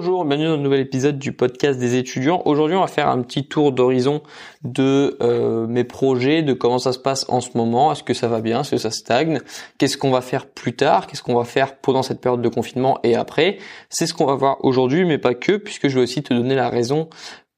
Bonjour, 0.00 0.24
bienvenue 0.24 0.48
dans 0.48 0.54
un 0.54 0.56
nouvel 0.56 0.80
épisode 0.80 1.18
du 1.18 1.32
podcast 1.32 1.78
des 1.78 1.96
étudiants. 1.96 2.40
Aujourd'hui, 2.46 2.74
on 2.74 2.80
va 2.80 2.86
faire 2.86 3.08
un 3.08 3.20
petit 3.20 3.46
tour 3.46 3.70
d'horizon 3.70 4.22
de 4.64 5.18
euh, 5.20 5.66
mes 5.66 5.84
projets, 5.84 6.42
de 6.42 6.54
comment 6.54 6.78
ça 6.78 6.94
se 6.94 6.98
passe 6.98 7.26
en 7.28 7.42
ce 7.42 7.50
moment, 7.54 7.92
est-ce 7.92 8.02
que 8.02 8.14
ça 8.14 8.26
va 8.26 8.40
bien, 8.40 8.62
est-ce 8.62 8.70
que 8.70 8.76
ça 8.78 8.90
stagne, 8.90 9.40
qu'est-ce 9.76 9.98
qu'on 9.98 10.10
va 10.10 10.22
faire 10.22 10.46
plus 10.46 10.74
tard, 10.74 11.06
qu'est-ce 11.06 11.22
qu'on 11.22 11.34
va 11.34 11.44
faire 11.44 11.76
pendant 11.76 12.02
cette 12.02 12.22
période 12.22 12.40
de 12.40 12.48
confinement 12.48 12.98
et 13.02 13.14
après? 13.14 13.58
C'est 13.90 14.06
ce 14.06 14.14
qu'on 14.14 14.24
va 14.24 14.36
voir 14.36 14.56
aujourd'hui, 14.64 15.04
mais 15.04 15.18
pas 15.18 15.34
que, 15.34 15.58
puisque 15.58 15.88
je 15.88 15.96
vais 15.96 16.04
aussi 16.04 16.22
te 16.22 16.32
donner 16.32 16.54
la 16.54 16.70
raison 16.70 17.10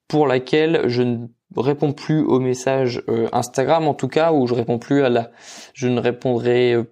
pour 0.09 0.27
laquelle 0.27 0.83
je 0.87 1.03
ne 1.03 1.29
réponds 1.57 1.93
plus 1.93 2.25
aux 2.25 2.41
messages 2.41 3.05
euh, 3.09 3.29
Instagram, 3.33 3.87
en 3.87 3.95
tout 3.95 4.09
cas, 4.09 4.33
ou 4.33 4.49
je 4.49 4.55
réponds 4.55 4.81
plus 4.81 5.05
à 5.05 5.11
la, 5.11 5.31
je 5.75 5.87
ne 5.87 6.01
répondrai 6.01 6.73
euh, 6.73 6.83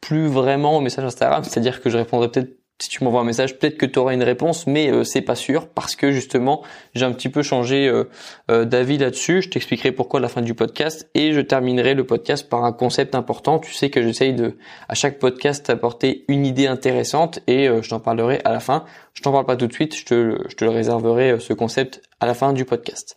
plus 0.00 0.28
vraiment 0.28 0.76
aux 0.76 0.80
messages 0.80 1.06
Instagram, 1.06 1.42
c'est-à-dire 1.42 1.82
que 1.82 1.90
je 1.90 1.96
répondrai 1.96 2.30
peut-être 2.30 2.56
si 2.78 2.90
tu 2.90 3.02
m'envoies 3.04 3.22
un 3.22 3.24
message, 3.24 3.58
peut-être 3.58 3.78
que 3.78 3.86
tu 3.86 3.98
auras 3.98 4.12
une 4.12 4.22
réponse, 4.22 4.66
mais 4.66 4.90
euh, 4.90 5.02
c'est 5.02 5.22
pas 5.22 5.34
sûr 5.34 5.68
parce 5.68 5.96
que 5.96 6.12
justement 6.12 6.62
j'ai 6.94 7.06
un 7.06 7.12
petit 7.12 7.30
peu 7.30 7.42
changé 7.42 7.88
euh, 7.88 8.04
euh, 8.50 8.66
d'avis 8.66 8.98
là-dessus. 8.98 9.40
Je 9.40 9.48
t'expliquerai 9.48 9.92
pourquoi 9.92 10.20
à 10.20 10.22
la 10.22 10.28
fin 10.28 10.42
du 10.42 10.52
podcast 10.52 11.08
et 11.14 11.32
je 11.32 11.40
terminerai 11.40 11.94
le 11.94 12.04
podcast 12.04 12.48
par 12.50 12.64
un 12.64 12.72
concept 12.72 13.14
important. 13.14 13.58
Tu 13.58 13.72
sais 13.72 13.88
que 13.88 14.02
j'essaye 14.02 14.34
de 14.34 14.58
à 14.88 14.94
chaque 14.94 15.18
podcast 15.18 15.70
apporter 15.70 16.24
une 16.28 16.44
idée 16.44 16.66
intéressante 16.66 17.40
et 17.46 17.66
je 17.66 17.88
t'en 17.88 18.00
parlerai 18.00 18.40
à 18.44 18.52
la 18.52 18.60
fin. 18.60 18.84
Je 19.14 19.22
t'en 19.22 19.32
parle 19.32 19.46
pas 19.46 19.56
tout 19.56 19.66
de 19.66 19.72
suite, 19.72 19.96
je 19.96 20.04
te, 20.04 20.38
je 20.48 20.56
te 20.56 20.64
le 20.64 20.70
réserverai 20.70 21.40
ce 21.40 21.54
concept 21.54 22.02
à 22.20 22.26
la 22.26 22.34
fin 22.34 22.52
du 22.52 22.66
podcast. 22.66 23.16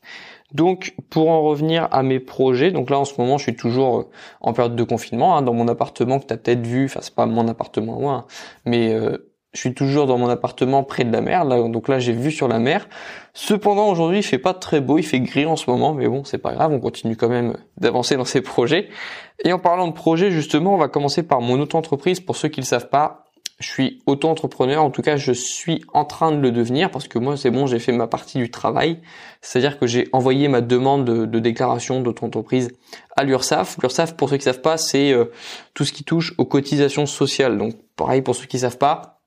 Donc 0.53 0.95
pour 1.09 1.29
en 1.29 1.41
revenir 1.41 1.87
à 1.91 2.01
mes 2.01 2.19
projets, 2.19 2.71
donc 2.71 2.89
là 2.89 2.97
en 2.97 3.05
ce 3.05 3.13
moment 3.19 3.37
je 3.37 3.43
suis 3.43 3.55
toujours 3.55 4.09
en 4.41 4.53
période 4.53 4.75
de 4.75 4.83
confinement 4.83 5.37
hein, 5.37 5.41
dans 5.41 5.53
mon 5.53 5.67
appartement 5.67 6.19
que 6.19 6.25
tu 6.25 6.33
as 6.33 6.37
peut-être 6.37 6.65
vu, 6.65 6.85
enfin 6.85 7.01
c'est 7.03 7.13
pas 7.13 7.25
mon 7.25 7.47
appartement 7.47 7.99
moi, 7.99 8.13
hein, 8.13 8.25
mais 8.65 8.95
je 9.53 9.61
suis 9.61 9.73
toujours 9.73 10.05
dans 10.05 10.17
mon 10.17 10.29
appartement 10.29 10.83
près 10.83 11.03
de 11.03 11.11
la 11.11 11.21
mer, 11.21 11.45
donc 11.45 11.87
là 11.87 11.97
j'ai 11.97 12.13
vu 12.13 12.31
sur 12.31 12.47
la 12.47 12.59
mer. 12.59 12.87
Cependant 13.33 13.89
aujourd'hui 13.89 14.19
il 14.19 14.23
fait 14.23 14.37
pas 14.37 14.53
très 14.53 14.79
beau, 14.79 14.99
il 14.99 15.03
fait 15.03 15.19
gris 15.19 15.45
en 15.45 15.55
ce 15.55 15.69
moment, 15.69 15.93
mais 15.93 16.07
bon 16.07 16.23
c'est 16.23 16.37
pas 16.37 16.53
grave, 16.53 16.71
on 16.71 16.79
continue 16.79 17.15
quand 17.15 17.29
même 17.29 17.57
d'avancer 17.77 18.15
dans 18.15 18.25
ces 18.25 18.41
projets. 18.41 18.89
Et 19.43 19.51
en 19.51 19.59
parlant 19.59 19.87
de 19.87 19.93
projets 19.93 20.29
justement, 20.29 20.75
on 20.75 20.77
va 20.77 20.87
commencer 20.87 21.23
par 21.23 21.41
mon 21.41 21.59
auto-entreprise. 21.59 22.19
Pour 22.19 22.35
ceux 22.35 22.49
qui 22.49 22.61
le 22.61 22.65
savent 22.65 22.89
pas, 22.89 23.23
je 23.59 23.67
suis 23.67 24.01
auto-entrepreneur, 24.05 24.83
en 24.83 24.91
tout 24.91 25.01
cas 25.01 25.17
je 25.17 25.31
suis 25.31 25.83
en 25.93 26.05
train 26.05 26.31
de 26.31 26.37
le 26.37 26.51
devenir 26.51 26.91
parce 26.91 27.07
que 27.07 27.17
moi 27.17 27.35
c'est 27.35 27.49
bon, 27.49 27.65
j'ai 27.65 27.79
fait 27.79 27.91
ma 27.91 28.05
partie 28.05 28.37
du 28.37 28.51
travail. 28.51 28.99
C'est-à-dire 29.41 29.79
que 29.79 29.87
j'ai 29.87 30.09
envoyé 30.13 30.47
ma 30.47 30.61
demande 30.61 31.05
de, 31.05 31.39
déclaration 31.39 32.01
d'auto-entreprise 32.01 32.71
à 33.17 33.23
l'URSSAF. 33.23 33.77
L'URSSAF, 33.81 34.15
pour 34.15 34.29
ceux 34.29 34.37
qui 34.37 34.43
savent 34.43 34.61
pas, 34.61 34.77
c'est 34.77 35.11
euh, 35.11 35.25
tout 35.73 35.85
ce 35.85 35.91
qui 35.91 36.03
touche 36.03 36.33
aux 36.37 36.45
cotisations 36.45 37.07
sociales. 37.07 37.57
Donc 37.57 37.73
pareil 37.95 38.21
pour 38.21 38.35
ceux 38.35 38.45
qui 38.45 38.59
savent 38.59 38.77
pas, 38.77 39.18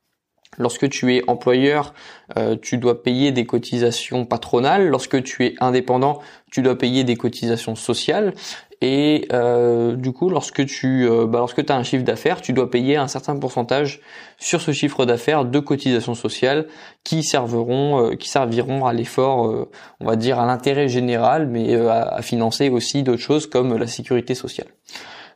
Lorsque 0.59 0.89
tu 0.91 1.17
es 1.17 1.23
employeur, 1.29 1.95
euh, 2.37 2.57
tu 2.61 2.77
dois 2.77 3.03
payer 3.03 3.33
des 3.33 3.47
cotisations 3.47 4.27
patronales. 4.27 4.87
Lorsque 4.87 5.23
tu 5.23 5.47
es 5.47 5.55
indépendant, 5.61 6.21
tu 6.51 6.61
dois 6.61 6.77
payer 6.77 7.05
des 7.05 7.17
cotisations 7.17 7.75
sociales. 7.75 8.35
Et 8.83 9.29
euh, 9.33 9.95
du 9.97 10.13
coup, 10.13 10.29
lorsque 10.29 10.67
tu 10.67 11.09
euh, 11.09 11.27
bah, 11.27 11.47
as 11.69 11.75
un 11.75 11.83
chiffre 11.85 12.05
d'affaires, 12.05 12.43
tu 12.43 12.53
dois 12.53 12.71
payer 12.71 12.97
un 12.97 13.09
certain 13.09 13.35
pourcentage 13.39 14.01
sur 14.39 14.61
ce 14.61 14.73
chiffre 14.73 15.07
d'affaires 15.07 15.47
de 15.47 15.59
cotisations 15.59 16.15
sociales 16.15 16.67
qui 17.03 17.23
serviront 17.23 18.15
qui 18.17 18.29
serviront 18.29 18.85
à 18.85 18.93
l'effort, 18.93 19.69
on 20.01 20.05
va 20.05 20.17
dire 20.17 20.39
à 20.39 20.47
l'intérêt 20.47 20.89
général, 20.89 21.47
mais 21.47 21.77
à, 21.77 22.03
à 22.03 22.23
financer 22.23 22.69
aussi 22.69 23.05
d'autres 23.05 23.23
choses 23.23 23.47
comme 23.47 23.79
la 23.79 23.87
sécurité 23.87 24.35
sociale. 24.35 24.67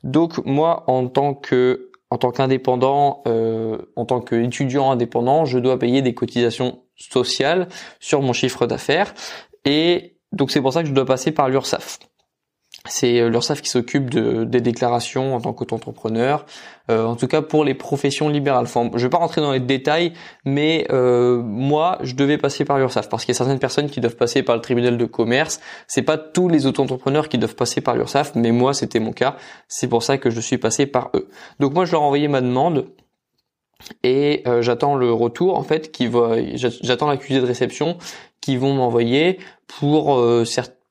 Donc 0.03 0.45
moi, 0.45 0.85
en 0.89 1.09
tant 1.09 1.35
que 1.35 1.86
en 2.11 2.19
tant 2.19 2.31
qu'indépendant, 2.31 3.23
euh, 3.27 3.79
en 3.97 4.05
tant 4.05 4.21
qu'étudiant 4.21 4.91
indépendant, 4.91 5.45
je 5.45 5.59
dois 5.59 5.79
payer 5.79 6.03
des 6.03 6.15
cotisations 6.15 6.83
sociales 6.97 7.69
sur 8.01 8.23
mon 8.23 8.33
chiffre 8.33 8.67
d'affaires. 8.67 9.13
Et 9.65 10.17
donc 10.33 10.51
c'est 10.51 10.61
pour 10.61 10.73
ça 10.73 10.83
que 10.83 10.89
je 10.89 10.95
dois 10.95 11.07
passer 11.07 11.33
par 11.33 11.49
l'URSSAF. 11.49 11.99
C'est 12.89 13.21
euh, 13.21 13.29
l'URSSAF 13.29 13.63
qui 13.63 13.71
s'occupe 13.71 14.11
de, 14.11 14.45
des 14.45 14.61
déclarations 14.61 15.35
en 15.35 15.41
tant 15.41 15.53
qu'auto-entrepreneur, 15.53 16.45
euh, 16.91 17.05
en 17.05 17.17
tout 17.17 17.27
cas 17.27 17.43
pour 17.43 17.65
les 17.65 17.75
professions 17.75 18.29
libérales. 18.29 18.67
Je 18.95 19.03
vais 19.03 19.11
pas 19.11 19.19
rentrer 19.19 19.41
dans 19.41 19.53
les 19.53 19.61
détails, 19.61 20.13
mais 20.45 20.87
euh, 20.91 21.43
moi, 21.43 21.99
je 22.03 22.15
devais 22.15 22.39
passer 22.39 22.65
par 22.65 22.79
l'URSSAF 22.79 23.09
parce 23.09 23.25
qu'il 23.25 23.33
y 23.33 23.37
a 23.37 23.39
certaines 23.39 23.59
personnes 23.59 23.89
qui 23.89 24.01
doivent 24.01 24.17
passer 24.17 24.43
par 24.43 24.57
le 24.57 24.63
tribunal 24.63 24.97
de 24.97 25.05
commerce. 25.05 25.61
C'est 25.87 26.03
pas 26.03 26.19
tous 26.19 26.49
les 26.49 26.67
auto-entrepreneurs 26.67 27.29
qui 27.29 27.39
doivent 27.39 27.57
passer 27.57 27.81
par 27.81 27.97
l'URSSAF, 27.97 28.35
mais 28.35 28.53
moi, 28.53 28.75
c'était 28.75 29.01
mon 29.01 29.13
cas. 29.13 29.37
C'est 29.69 29.89
pour 29.89 30.03
ça 30.03 30.19
que 30.19 30.31
je 30.31 30.41
suis 30.41 30.59
passé 30.59 30.87
par 30.87 31.11
eux. 31.15 31.29
Donc 31.61 31.75
moi, 31.75 31.85
je 31.85 31.93
leur 31.93 32.03
ai 32.03 32.05
envoyé 32.05 32.29
ma 32.29 32.41
demande 32.41 32.87
et 34.03 34.43
j'attends 34.61 34.95
le 34.95 35.13
retour 35.13 35.59
en 35.59 35.63
fait 35.63 35.93
qui 35.93 36.07
va 36.07 36.37
j'attends 36.55 37.09
l'accusé 37.09 37.41
de 37.41 37.47
réception 37.47 37.99
qui 38.47 38.57
vont 38.57 38.75
m'envoyer 38.75 39.39
pour 39.67 40.15
euh, 40.15 40.45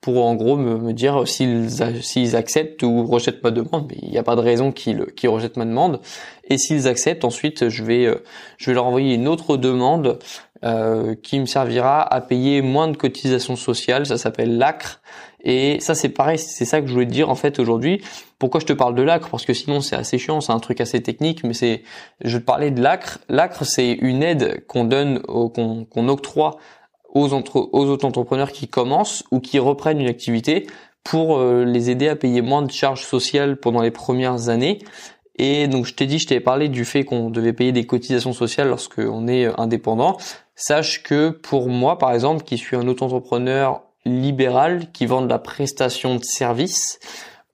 pour 0.06 0.24
en 0.24 0.36
gros 0.36 0.56
me, 0.56 0.92
dire 0.92 1.24
s'ils 1.26 2.36
acceptent 2.36 2.84
ou 2.84 3.04
rejettent 3.04 3.42
ma 3.42 3.50
demande. 3.50 3.86
Mais 3.90 3.98
il 4.02 4.08
n'y 4.08 4.18
a 4.18 4.22
pas 4.22 4.36
de 4.36 4.40
raison 4.40 4.70
qu'ils 4.70 5.04
qu'ils 5.16 5.30
rejettent 5.30 5.56
ma 5.56 5.64
demande. 5.64 5.98
Et 6.44 6.58
s'ils 6.58 6.86
acceptent, 6.86 7.24
ensuite 7.24 7.68
je 7.68 7.82
vais 7.82 8.06
euh, 8.06 8.22
je 8.56 8.70
vais 8.70 8.74
leur 8.74 8.86
envoyer 8.86 9.16
une 9.16 9.26
autre 9.26 9.56
demande 9.56 10.20
euh, 10.62 11.16
qui 11.20 11.40
me 11.40 11.46
servira 11.46 12.02
à 12.02 12.20
payer 12.20 12.62
moins 12.62 12.86
de 12.86 12.96
cotisations 12.96 13.56
sociales. 13.56 14.06
Ça 14.06 14.16
s'appelle 14.16 14.58
l'ACRE. 14.58 15.00
Et 15.42 15.80
ça 15.80 15.96
c'est 15.96 16.08
pareil, 16.08 16.38
c'est 16.38 16.64
ça 16.64 16.80
que 16.80 16.86
je 16.86 16.92
voulais 16.92 17.06
te 17.06 17.12
dire 17.12 17.28
en 17.28 17.34
fait 17.34 17.58
aujourd'hui. 17.58 18.00
Pourquoi 18.38 18.60
je 18.60 18.66
te 18.66 18.72
parle 18.72 18.94
de 18.94 19.02
l'ACRE 19.02 19.28
Parce 19.28 19.44
que 19.44 19.54
sinon 19.54 19.80
c'est 19.80 19.96
assez 19.96 20.18
chiant, 20.18 20.40
c'est 20.40 20.52
un 20.52 20.60
truc 20.60 20.80
assez 20.80 21.02
technique, 21.02 21.42
mais 21.42 21.52
c'est 21.52 21.82
je 22.24 22.38
te 22.38 22.44
parlais 22.44 22.70
de 22.70 22.80
l'ACRE. 22.80 23.18
L'ACRE 23.28 23.64
c'est 23.64 23.90
une 23.90 24.22
aide 24.22 24.64
qu'on 24.68 24.84
donne, 24.84 25.18
qu'on 25.22 25.84
qu'on 25.84 26.08
octroie 26.08 26.58
aux, 27.16 27.32
entre, 27.32 27.68
aux 27.72 27.86
auto-entrepreneurs 27.86 28.52
qui 28.52 28.68
commencent 28.68 29.24
ou 29.30 29.40
qui 29.40 29.58
reprennent 29.58 30.00
une 30.00 30.08
activité 30.08 30.66
pour 31.02 31.38
euh, 31.38 31.64
les 31.64 31.88
aider 31.88 32.08
à 32.08 32.16
payer 32.16 32.42
moins 32.42 32.62
de 32.62 32.70
charges 32.70 33.04
sociales 33.04 33.56
pendant 33.56 33.80
les 33.80 33.90
premières 33.90 34.50
années. 34.50 34.80
Et 35.38 35.66
donc 35.66 35.86
je 35.86 35.94
t'ai 35.94 36.06
dit, 36.06 36.18
je 36.18 36.26
t'avais 36.26 36.40
parlé 36.40 36.68
du 36.68 36.84
fait 36.84 37.04
qu'on 37.04 37.30
devait 37.30 37.54
payer 37.54 37.72
des 37.72 37.86
cotisations 37.86 38.34
sociales 38.34 38.68
lorsqu'on 38.68 39.28
est 39.28 39.46
euh, 39.46 39.52
indépendant. 39.58 40.18
Sache 40.54 41.02
que 41.02 41.30
pour 41.30 41.68
moi, 41.68 41.96
par 41.96 42.12
exemple, 42.12 42.44
qui 42.44 42.58
suis 42.58 42.76
un 42.76 42.86
auto-entrepreneur 42.86 43.82
libéral 44.04 44.92
qui 44.92 45.06
vend 45.06 45.22
de 45.22 45.28
la 45.28 45.38
prestation 45.38 46.16
de 46.16 46.24
service, 46.24 46.98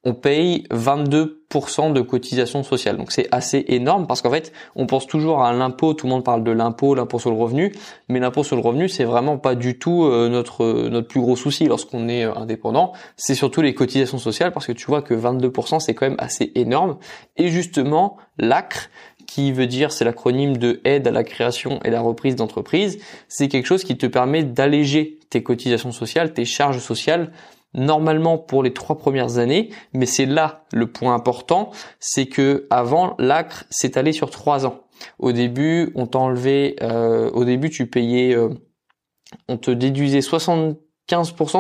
on 0.05 0.15
paye 0.15 0.65
22% 0.71 1.93
de 1.93 2.01
cotisation 2.01 2.63
sociale. 2.63 2.97
Donc 2.97 3.13
c'est 3.13 3.29
assez 3.31 3.65
énorme 3.69 4.07
parce 4.07 4.21
qu'en 4.21 4.31
fait, 4.31 4.53
on 4.75 4.87
pense 4.87 5.07
toujours 5.07 5.45
à 5.45 5.53
l'impôt, 5.53 5.95
tout 5.95 6.07
le 6.07 6.13
monde 6.13 6.25
parle 6.25 6.43
de 6.43 6.51
l'impôt, 6.51 6.95
l'impôt 6.95 7.19
sur 7.19 7.31
le 7.31 7.37
revenu, 7.37 7.73
mais 8.09 8.19
l'impôt 8.19 8.43
sur 8.43 8.57
le 8.57 8.63
revenu, 8.63 8.89
c'est 8.89 9.05
vraiment 9.05 9.39
pas 9.39 9.55
du 9.55 9.79
tout 9.79 10.05
euh, 10.05 10.29
notre 10.29 10.89
notre 10.89 11.07
plus 11.07 11.21
gros 11.21 11.37
souci 11.37 11.67
lorsqu'on 11.67 12.09
est 12.09 12.25
euh, 12.25 12.35
indépendant, 12.35 12.93
c'est 13.17 13.35
surtout 13.35 13.63
les 13.63 13.75
cotisations 13.75 14.19
sociales 14.19 14.53
parce 14.53 14.67
que 14.67 14.73
tu 14.73 14.87
vois 14.87 15.03
que 15.03 15.15
22% 15.15 15.79
c'est 15.79 15.95
quand 15.95 16.09
même 16.09 16.19
assez 16.19 16.51
énorme. 16.55 16.97
Et 17.37 17.49
justement, 17.49 18.17
l'ACRE 18.39 18.89
qui 19.27 19.53
veut 19.53 19.69
dire 19.69 19.93
c'est 19.93 20.05
l'acronyme 20.05 20.57
de 20.57 20.81
aide 20.85 21.07
à 21.07 21.13
la 21.13 21.23
création 21.23 21.81
et 21.85 21.91
la 21.91 22.01
reprise 22.01 22.35
d'entreprise, 22.35 22.99
c'est 23.29 23.49
quelque 23.49 23.67
chose 23.67 23.85
qui 23.85 23.97
te 23.97 24.07
permet 24.07 24.43
d'alléger 24.43 25.19
tes 25.31 25.43
cotisations 25.43 25.93
sociales, 25.93 26.33
tes 26.33 26.45
charges 26.45 26.81
sociales 26.81 27.31
normalement 27.75 28.39
pour 28.39 28.63
les 28.63 28.73
trois 28.73 28.99
premières 28.99 29.39
années, 29.39 29.71
mais 29.93 30.07
c'est 30.07 30.27
là 30.27 30.65
le 30.73 30.87
point 30.91 31.15
important, 31.15 31.71
c'est 32.01 32.27
que 32.27 32.67
avant 32.71 33.15
l'acre 33.19 33.65
allé 33.95 34.13
sur 34.13 34.31
trois 34.31 34.67
ans. 34.67 34.81
Au 35.19 35.33
début, 35.33 35.93
on 35.95 36.07
t'enlevait, 36.07 36.77
euh, 36.83 37.31
au 37.31 37.45
début 37.45 37.71
tu 37.71 37.87
payais, 37.87 38.35
euh, 38.35 38.51
on 39.49 39.57
te 39.57 39.71
déduisait 39.71 40.21
75% 40.21 40.77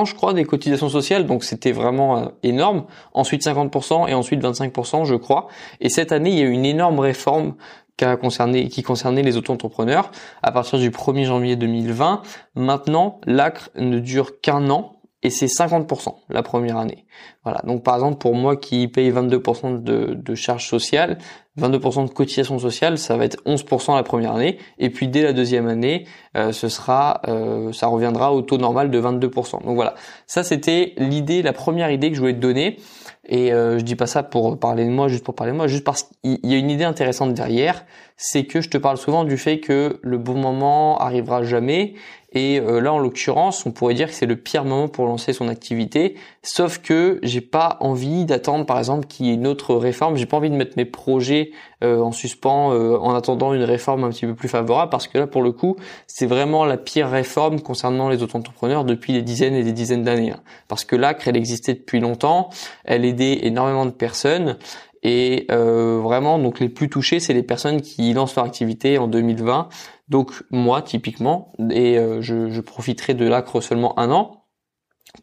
je 0.06 0.14
crois 0.14 0.32
des 0.32 0.44
cotisations 0.44 0.88
sociales, 0.88 1.26
donc 1.26 1.44
c'était 1.44 1.72
vraiment 1.72 2.18
euh, 2.18 2.26
énorme. 2.42 2.86
Ensuite 3.14 3.44
50% 3.44 4.08
et 4.08 4.14
ensuite 4.14 4.42
25% 4.42 5.04
je 5.04 5.14
crois. 5.14 5.48
Et 5.80 5.88
cette 5.88 6.12
année 6.12 6.30
il 6.30 6.38
y 6.38 6.42
a 6.42 6.46
eu 6.46 6.52
une 6.52 6.66
énorme 6.66 7.00
réforme 7.00 7.54
qui, 7.96 8.04
a 8.04 8.16
concerné, 8.16 8.68
qui 8.68 8.82
concernait 8.82 9.22
les 9.22 9.36
auto-entrepreneurs 9.36 10.10
à 10.42 10.52
partir 10.52 10.78
du 10.78 10.90
1er 10.90 11.24
janvier 11.24 11.56
2020. 11.56 12.22
Maintenant, 12.54 13.20
l'acre 13.26 13.70
ne 13.76 13.98
dure 13.98 14.40
qu'un 14.40 14.70
an 14.70 15.01
et 15.22 15.30
c'est 15.30 15.46
50% 15.46 16.14
la 16.28 16.42
première 16.42 16.76
année. 16.76 17.06
Voilà. 17.44 17.60
Donc 17.64 17.82
par 17.82 17.94
exemple 17.96 18.18
pour 18.18 18.34
moi 18.34 18.56
qui 18.56 18.88
paye 18.88 19.10
22% 19.10 19.82
de, 19.82 20.14
de 20.14 20.34
charges 20.34 20.68
sociales, 20.68 21.18
22% 21.58 22.08
de 22.08 22.12
cotisation 22.12 22.58
sociale, 22.58 22.96
ça 22.96 23.16
va 23.16 23.24
être 23.26 23.42
11% 23.44 23.94
la 23.94 24.02
première 24.02 24.32
année, 24.32 24.58
et 24.78 24.88
puis 24.88 25.08
dès 25.08 25.22
la 25.22 25.32
deuxième 25.32 25.68
année, 25.68 26.06
euh, 26.36 26.52
ce 26.52 26.68
sera, 26.68 27.20
euh, 27.28 27.72
ça 27.72 27.88
reviendra 27.88 28.32
au 28.32 28.40
taux 28.40 28.56
normal 28.56 28.90
de 28.90 29.00
22%. 29.00 29.62
Donc 29.64 29.74
voilà, 29.74 29.94
ça 30.26 30.44
c'était 30.44 30.94
l'idée, 30.96 31.42
la 31.42 31.52
première 31.52 31.90
idée 31.90 32.08
que 32.08 32.16
je 32.16 32.20
voulais 32.20 32.34
te 32.34 32.40
donner. 32.40 32.78
Et 33.24 33.52
euh, 33.52 33.78
je 33.78 33.84
dis 33.84 33.94
pas 33.94 34.08
ça 34.08 34.24
pour 34.24 34.58
parler 34.58 34.84
de 34.84 34.90
moi, 34.90 35.06
juste 35.06 35.24
pour 35.24 35.34
parler 35.34 35.52
de 35.52 35.56
moi, 35.56 35.68
juste 35.68 35.84
parce 35.84 36.10
qu'il 36.22 36.40
y 36.42 36.54
a 36.54 36.56
une 36.56 36.70
idée 36.70 36.84
intéressante 36.84 37.34
derrière, 37.34 37.84
c'est 38.24 38.44
que 38.44 38.60
je 38.60 38.68
te 38.68 38.78
parle 38.78 38.98
souvent 38.98 39.24
du 39.24 39.36
fait 39.36 39.58
que 39.58 39.98
le 40.00 40.16
bon 40.16 40.34
moment 40.34 40.96
arrivera 40.98 41.42
jamais. 41.42 41.94
Et 42.34 42.60
euh, 42.60 42.80
là, 42.80 42.94
en 42.94 42.98
l'occurrence, 42.98 43.66
on 43.66 43.72
pourrait 43.72 43.92
dire 43.92 44.08
que 44.08 44.14
c'est 44.14 44.24
le 44.24 44.36
pire 44.36 44.64
moment 44.64 44.88
pour 44.88 45.04
lancer 45.04 45.34
son 45.34 45.48
activité. 45.48 46.14
Sauf 46.42 46.78
que 46.78 47.18
j'ai 47.22 47.42
pas 47.42 47.76
envie 47.80 48.24
d'attendre, 48.24 48.64
par 48.64 48.78
exemple, 48.78 49.06
qu'il 49.06 49.26
y 49.26 49.30
ait 49.30 49.34
une 49.34 49.46
autre 49.46 49.74
réforme. 49.74 50.16
J'ai 50.16 50.24
pas 50.24 50.38
envie 50.38 50.48
de 50.48 50.54
mettre 50.54 50.72
mes 50.76 50.86
projets 50.86 51.02
projet 51.02 51.50
en 51.82 52.12
suspens 52.12 52.70
en 52.70 53.12
attendant 53.12 53.52
une 53.54 53.64
réforme 53.64 54.04
un 54.04 54.10
petit 54.10 54.24
peu 54.24 54.36
plus 54.36 54.48
favorable 54.48 54.88
parce 54.88 55.08
que 55.08 55.18
là 55.18 55.26
pour 55.26 55.42
le 55.42 55.50
coup 55.50 55.74
c'est 56.06 56.26
vraiment 56.26 56.64
la 56.64 56.76
pire 56.76 57.10
réforme 57.10 57.60
concernant 57.60 58.08
les 58.08 58.22
auto-entrepreneurs 58.22 58.84
depuis 58.84 59.12
des 59.12 59.22
dizaines 59.22 59.54
et 59.54 59.64
des 59.64 59.72
dizaines 59.72 60.04
d'années. 60.04 60.30
Hein. 60.30 60.40
Parce 60.68 60.84
que 60.84 60.94
l'ACRE 60.94 61.26
elle 61.26 61.36
existait 61.36 61.74
depuis 61.74 61.98
longtemps, 61.98 62.50
elle 62.84 63.04
aidait 63.04 63.46
énormément 63.46 63.84
de 63.84 63.90
personnes 63.90 64.58
et 65.02 65.46
euh, 65.50 66.00
vraiment, 66.00 66.38
donc 66.38 66.60
les 66.60 66.68
plus 66.68 66.88
touchés, 66.88 67.18
c'est 67.18 67.34
les 67.34 67.42
personnes 67.42 67.80
qui 67.80 68.12
lancent 68.12 68.36
leur 68.36 68.44
activité 68.44 68.98
en 68.98 69.08
2020. 69.08 69.68
Donc 70.08 70.44
moi, 70.50 70.82
typiquement, 70.82 71.52
et 71.70 71.98
euh, 71.98 72.20
je, 72.20 72.60
profiterai 72.60 73.14
de 73.14 73.26
l'ACRE 73.26 73.62
seulement 73.62 73.98
un 73.98 74.10
an. 74.10 74.44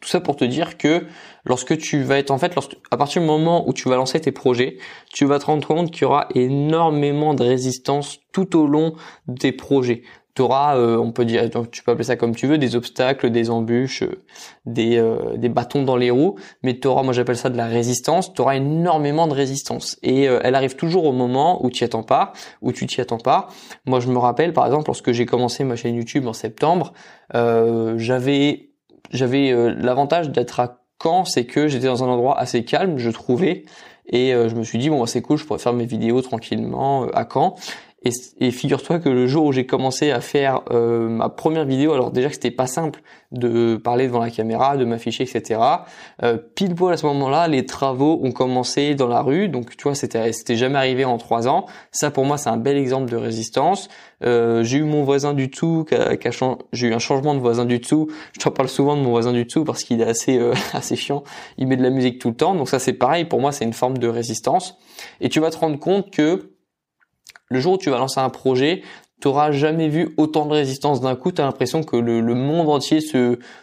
Tout 0.02 0.10
ça 0.10 0.20
pour 0.20 0.36
te 0.36 0.46
dire 0.46 0.78
que 0.78 1.08
lorsque 1.46 1.78
tu 1.78 2.04
vas 2.04 2.20
être 2.20 2.30
en 2.30 2.38
fait, 2.38 2.54
lorsque, 2.54 2.76
à 2.92 2.98
partir 2.98 3.22
du 3.22 3.28
moment 3.28 3.68
où 3.68 3.74
tu 3.74 3.90
vas 3.90 3.96
lancer 3.96 4.20
tes 4.20 4.31
projets, 4.31 4.78
tu 5.12 5.26
vas 5.26 5.40
te 5.40 5.46
rendre 5.46 5.66
compte 5.66 5.92
qu'il 5.92 6.04
y 6.04 6.06
aura 6.06 6.28
énormément 6.36 7.34
de 7.34 7.44
résistance 7.44 8.20
tout 8.31 8.56
au 8.56 8.68
long 8.68 8.94
de 9.28 9.36
tes 9.36 9.52
projets 9.52 10.04
tu 10.36 10.42
auras, 10.42 10.78
euh, 10.78 10.98
on 10.98 11.12
peut 11.12 11.26
dire, 11.26 11.50
tu 11.72 11.84
peux 11.84 11.92
appeler 11.92 12.06
ça 12.06 12.16
comme 12.16 12.36
tu 12.36 12.48
veux, 12.48 12.58
des 12.58 12.76
obstacles, 12.76 13.30
des 13.30 13.50
embûches, 13.50 14.04
euh, 14.04 14.24
des, 14.66 14.98
euh, 14.98 15.38
des 15.38 15.50
bâtons 15.50 15.84
dans 15.84 15.96
les 15.96 16.12
roues, 16.12 16.36
mais 16.64 16.80
tu 16.80 16.88
auras, 16.88 17.04
moi 17.04 17.14
j'appelle 17.14 17.38
ça 17.38 17.50
de 17.50 17.58
la 17.58 17.66
résistance, 17.66 18.34
tu 18.34 18.42
auras 18.42 18.56
énormément 18.56 19.28
de 19.28 19.34
résistance. 19.34 19.98
Et 20.04 20.24
elle 20.24 20.56
arrive 20.56 20.76
toujours 20.76 21.06
au 21.06 21.12
moment 21.12 21.64
où 21.66 21.70
tu 21.70 21.84
attends 21.84 22.04
pas, 22.04 22.34
où 22.62 22.72
tu 22.72 22.86
t'y 22.86 23.02
attends 23.02 23.18
pas. 23.18 23.48
Moi 23.86 24.00
je 24.00 24.08
me 24.10 24.18
rappelle 24.18 24.54
par 24.54 24.66
exemple 24.66 24.86
lorsque 24.88 25.12
j'ai 25.12 25.26
commencé 25.26 25.64
ma 25.64 25.76
chaîne 25.76 25.96
YouTube 25.96 26.28
en 26.28 26.34
septembre, 26.34 26.94
j'avais 27.34 28.70
j'avais 29.12 29.52
l'avantage 29.76 30.30
d'être 30.30 30.60
à 30.60 30.81
Caen, 31.02 31.26
c'est 31.26 31.46
que 31.46 31.68
j'étais 31.68 31.88
dans 31.88 32.04
un 32.04 32.08
endroit 32.08 32.38
assez 32.38 32.64
calme, 32.64 32.98
je 32.98 33.10
trouvais, 33.10 33.66
et 34.08 34.31
je 34.31 34.56
me 34.56 34.64
suis 34.64 34.78
dit 34.78 34.90
bon 34.90 35.00
bah, 35.00 35.08
c'est 35.08 35.22
cool, 35.22 35.38
je 35.38 35.46
pourrais 35.46 35.60
faire 35.60 35.74
mes 35.74 35.86
vidéos 35.86 36.22
tranquillement 36.22 37.08
à 37.14 37.28
Caen. 37.31 37.56
Et, 38.04 38.12
et 38.40 38.51
figure-toi 38.51 39.00
que 39.00 39.10
le 39.10 39.28
jour 39.28 39.46
où 39.46 39.51
j'ai 39.51 39.66
commencé 39.66 40.12
à 40.12 40.22
faire 40.22 40.62
euh, 40.72 41.10
ma 41.10 41.28
première 41.28 41.66
vidéo, 41.66 41.94
alors 41.94 42.12
déjà 42.12 42.30
que 42.30 42.36
c'était 42.36 42.51
pas 42.51 42.68
simple 42.68 43.01
de 43.31 43.75
parler 43.75 44.07
devant 44.07 44.19
la 44.22 44.31
caméra, 44.31 44.78
de 44.78 44.86
m'afficher, 44.86 45.24
etc. 45.24 45.60
Euh, 46.24 46.38
pile 46.38 46.74
poil 46.75 46.94
à 46.94 46.98
ce 46.98 47.06
moment-là, 47.07 47.48
les 47.48 47.66
travaux 47.66 48.19
ont 48.24 48.31
commencé 48.31 48.96
dans 48.96 49.07
la 49.07 49.22
rue, 49.22 49.50
donc 49.50 49.75
tu 49.75 49.84
vois, 49.84 49.96
c'était 49.96 50.31
c'était 50.31 50.56
jamais 50.56 50.78
arrivé 50.78 51.06
en 51.06 51.18
trois 51.18 51.48
ans. 51.48 51.66
Ça 51.92 52.10
pour 52.10 52.25
moi, 52.25 52.38
c'est 52.38 52.50
un 52.50 52.57
bel 52.57 52.78
exemple 52.78 53.12
de 53.12 53.18
résistance. 53.18 53.90
Euh, 54.24 54.63
j'ai 54.63 54.78
eu 54.78 54.84
mon 54.84 55.04
voisin 55.04 55.34
du 55.34 55.52
tout, 55.52 55.86
j'ai 56.74 56.88
eu 56.88 56.94
un 56.94 57.00
changement 57.00 57.36
de 57.36 57.40
voisin 57.40 57.66
du 57.66 57.81
tout. 57.81 58.07
Je 58.34 58.40
te 58.40 58.50
parle 58.50 58.69
souvent 58.69 58.95
de 58.95 59.02
mon 59.02 59.12
voisin 59.12 59.34
du 59.34 59.45
tout 59.45 59.63
parce 59.63 59.84
qu'il 59.84 60.02
est 60.02 60.10
assez 60.10 60.38
euh, 60.38 60.54
assez 60.74 60.95
chiant. 60.95 61.24
Il 61.57 61.68
met 61.68 61.78
de 61.78 61.84
la 61.84 61.90
musique 61.92 62.19
tout 62.19 62.30
le 62.30 62.36
temps, 62.36 62.56
donc 62.56 62.69
ça 62.69 62.80
c'est 62.80 62.94
pareil. 62.94 63.25
Pour 63.25 63.42
moi, 63.42 63.52
c'est 63.52 63.66
une 63.66 63.74
forme 63.74 63.98
de 63.98 64.07
résistance. 64.07 64.78
Et 65.22 65.30
tu 65.30 65.40
vas 65.40 65.52
te 65.52 65.57
rendre 65.57 65.78
compte 65.78 66.12
que 66.12 66.52
le 67.50 67.60
jour 67.60 67.74
où 67.74 67.78
tu 67.78 67.90
vas 67.90 67.98
lancer 67.98 68.19
un 68.19 68.30
projet, 68.30 68.84
t'auras 69.19 69.51
jamais 69.51 69.90
vu 69.90 70.13
autant 70.18 70.46
de 70.46 70.54
résistance 70.54 71.01
d'un 71.01 71.16
coup. 71.16 71.31
T'as 71.31 71.44
l'impression 71.44 71.84
que 71.84 71.98
le, 71.98 72.22
monde 72.34 72.69
entier 72.69 73.00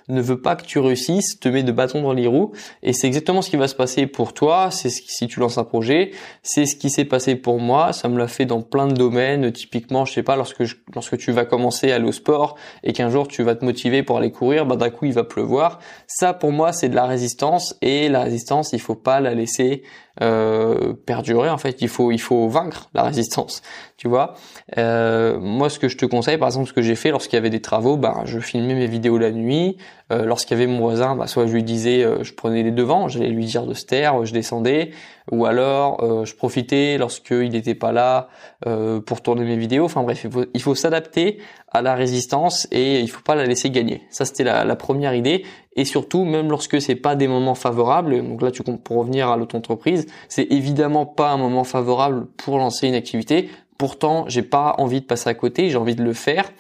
ne 0.09 0.21
veut 0.21 0.41
pas 0.41 0.57
que 0.57 0.65
tu 0.65 0.79
réussisses, 0.79 1.41
te 1.41 1.49
met 1.49 1.63
de 1.63 1.73
bâtons 1.73 2.03
dans 2.03 2.13
les 2.13 2.27
roues. 2.27 2.53
Et 2.83 2.93
c'est 2.93 3.07
exactement 3.07 3.43
ce 3.43 3.51
qui 3.51 3.57
va 3.57 3.69
se 3.69 3.75
passer 3.75 4.07
pour 4.07 4.35
toi. 4.35 4.71
C'est 4.71 4.91
ce 4.91 5.03
si 5.07 5.27
tu 5.29 5.41
lances 5.41 5.59
un 5.59 5.65
projet, 5.65 6.11
c'est 6.43 6.67
ce 6.67 6.77
qui 6.77 6.91
s'est 6.91 7.05
passé 7.05 7.37
pour 7.37 7.59
moi. 7.59 7.93
Ça 7.93 8.09
me 8.09 8.19
l'a 8.19 8.29
fait 8.29 8.45
dans 8.45 8.61
plein 8.61 8.87
de 8.87 8.95
domaines. 8.95 9.51
Typiquement, 9.53 10.05
je 10.05 10.13
sais 10.13 10.23
pas, 10.23 10.37
lorsque 10.37 10.63
lorsque 10.95 11.17
tu 11.17 11.33
vas 11.33 11.45
commencer 11.45 11.93
à 11.93 11.97
aller 11.97 12.07
au 12.07 12.13
sport 12.13 12.57
et 12.83 12.93
qu'un 12.93 13.09
jour 13.09 13.29
tu 13.29 13.43
vas 13.43 13.55
te 13.55 13.65
motiver 13.65 14.03
pour 14.03 14.19
aller 14.19 14.31
courir, 14.31 14.67
bah 14.67 14.77
d'un 14.77 14.91
coup 14.91 15.07
il 15.07 15.13
va 15.13 15.25
pleuvoir. 15.25 15.79
Ça 16.07 16.35
pour 16.35 16.53
moi 16.53 16.73
c'est 16.73 16.89
de 16.89 16.95
la 16.95 17.07
résistance 17.07 17.77
et 17.83 18.09
la 18.09 18.23
résistance 18.23 18.73
il 18.73 18.81
faut 18.81 18.95
pas 18.95 19.21
la 19.21 19.35
laisser 19.35 19.83
euh, 20.23 20.95
perdurer 20.95 21.51
en 21.51 21.59
fait. 21.59 21.83
Il 21.83 21.89
faut 21.89 22.11
il 22.13 22.21
faut 22.21 22.49
vaincre 22.49 22.89
la 22.95 23.03
résistance 23.03 23.63
tu 23.97 24.09
vois. 24.09 24.35
Euh, 24.77 25.39
moi 25.41 25.71
ce 25.71 25.79
que 25.79 25.89
je 25.89 25.97
te 25.97 26.05
conseille 26.05 26.39
par 26.39 26.49
exemple 26.49 26.69
ce 26.69 26.73
que 26.73 26.83
j'ai 26.83 26.95
fait 26.97 27.11
lorsqu'il 27.11 27.37
y 27.37 27.39
avait 27.39 27.51
des 27.51 27.63
travaux 27.63 27.97
bah 27.97 28.23
je 28.25 28.39
filmais 28.39 28.75
mes 28.75 28.87
vidéos 28.87 29.19
la 29.19 29.31
nuit. 29.31 29.79
Euh, 30.13 30.25
lorsqu'il 30.25 30.57
y 30.57 30.63
avait 30.63 30.71
mon 30.71 30.79
voisin 30.81 31.17
bah 31.17 31.27
soit 31.27 31.47
je 31.47 31.53
lui 31.53 31.65
disais 31.65 32.05
euh, 32.05 32.23
je 32.23 32.33
prenais 32.33 32.63
les 32.63 32.71
devants 32.71 33.09
j'allais 33.09 33.29
lui 33.29 33.45
dire 33.45 33.67
de 33.67 33.75
se 33.75 33.85
taire 33.85 34.25
je 34.25 34.33
descendais. 34.33 34.91
Ou 35.33 35.47
alors 35.47 36.05
euh, 36.05 36.25
je 36.25 36.37
profitais 36.37 36.99
lorsqu'il 36.99 37.51
n'était 37.51 37.75
pas 37.75 37.93
là 37.93 38.29
pour 39.07 39.23
tourner 39.23 39.45
mes 39.45 39.57
vidéos. 39.57 39.85
Enfin 39.85 40.03
bref 40.03 40.27
il 40.55 40.63
faut 40.63 40.75
s'adapter 40.75 41.39
la 41.83 41.95
résistance 41.95 42.67
et 42.71 43.01
il 43.01 43.11
faut 43.11 43.23
pas 43.23 43.35
la 43.35 43.47
laisser 43.47 43.71
gagner. 43.71 44.03
Ça 44.11 44.25
c'était 44.25 44.45
la, 44.45 44.77
première 44.77 45.15
idée. 45.15 45.45
Et 45.75 45.85
surtout 45.85 46.25
même 46.25 46.49
lorsque 46.49 46.81
c'est 46.81 46.95
pas 46.95 47.17
des 47.17 47.29
moments 47.29 47.55
favorables 47.55 48.27
donc 48.27 48.43
là 48.43 48.51
tu 48.51 48.63
pour 48.63 48.99
revenir 48.99 49.29
à 49.29 49.37
l'auto-entreprise 49.37 50.07
c'est 50.29 50.47
évidemment 50.51 51.07
pas 51.07 51.31
un 51.31 51.37
moment 51.37 51.65
favorable 51.65 52.27
pour 52.37 52.59
lancer 52.59 52.89
une 52.89 52.95
activité. 52.95 53.51
Pourtant 53.79 54.25
j'ai 54.29 54.43
pas 54.43 54.75
envie 54.79 55.01
de 55.01 55.07
passer 55.07 55.29
à 55.29 55.35
côté 55.35 55.71
j'ai 55.71 55.77
envie 55.77 55.97
de 55.97 56.03
le 56.03 56.13
faire 56.13 56.51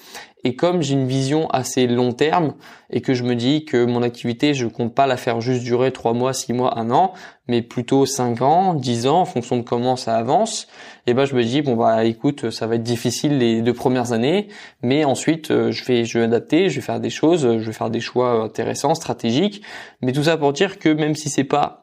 et 0.46 0.54
comme 0.54 0.80
j'ai 0.80 0.94
une 0.94 1.08
vision 1.08 1.50
assez 1.50 1.88
long 1.88 2.12
terme 2.12 2.54
et 2.88 3.00
que 3.00 3.14
je 3.14 3.24
me 3.24 3.34
dis 3.34 3.64
que 3.64 3.84
mon 3.84 4.00
activité, 4.02 4.54
je 4.54 4.68
compte 4.68 4.94
pas 4.94 5.08
la 5.08 5.16
faire 5.16 5.40
juste 5.40 5.64
durer 5.64 5.90
trois 5.90 6.12
mois, 6.12 6.32
six 6.32 6.52
mois, 6.52 6.78
un 6.78 6.92
an, 6.92 7.14
mais 7.48 7.62
plutôt 7.62 8.06
cinq 8.06 8.42
ans, 8.42 8.72
dix 8.72 9.08
ans, 9.08 9.22
en 9.22 9.24
fonction 9.24 9.56
de 9.56 9.62
comment 9.62 9.96
ça 9.96 10.16
avance, 10.16 10.68
et 11.08 11.14
ben 11.14 11.24
je 11.24 11.34
me 11.34 11.42
dis 11.42 11.62
bon 11.62 11.74
bah 11.74 12.04
écoute, 12.04 12.50
ça 12.50 12.68
va 12.68 12.76
être 12.76 12.84
difficile 12.84 13.38
les 13.38 13.60
deux 13.60 13.74
premières 13.74 14.12
années, 14.12 14.46
mais 14.82 15.04
ensuite 15.04 15.50
euh, 15.50 15.72
je 15.72 15.84
vais 15.84 16.04
je 16.04 16.16
vais 16.16 16.24
adapter, 16.26 16.70
je 16.70 16.76
vais 16.76 16.80
faire 16.80 17.00
des 17.00 17.10
choses, 17.10 17.40
je 17.40 17.66
vais 17.66 17.72
faire 17.72 17.90
des 17.90 18.00
choix 18.00 18.44
intéressants, 18.44 18.94
stratégiques, 18.94 19.62
mais 20.00 20.12
tout 20.12 20.22
ça 20.22 20.36
pour 20.36 20.52
dire 20.52 20.78
que 20.78 20.90
même 20.90 21.16
si 21.16 21.28
c'est 21.28 21.42
pas 21.42 21.75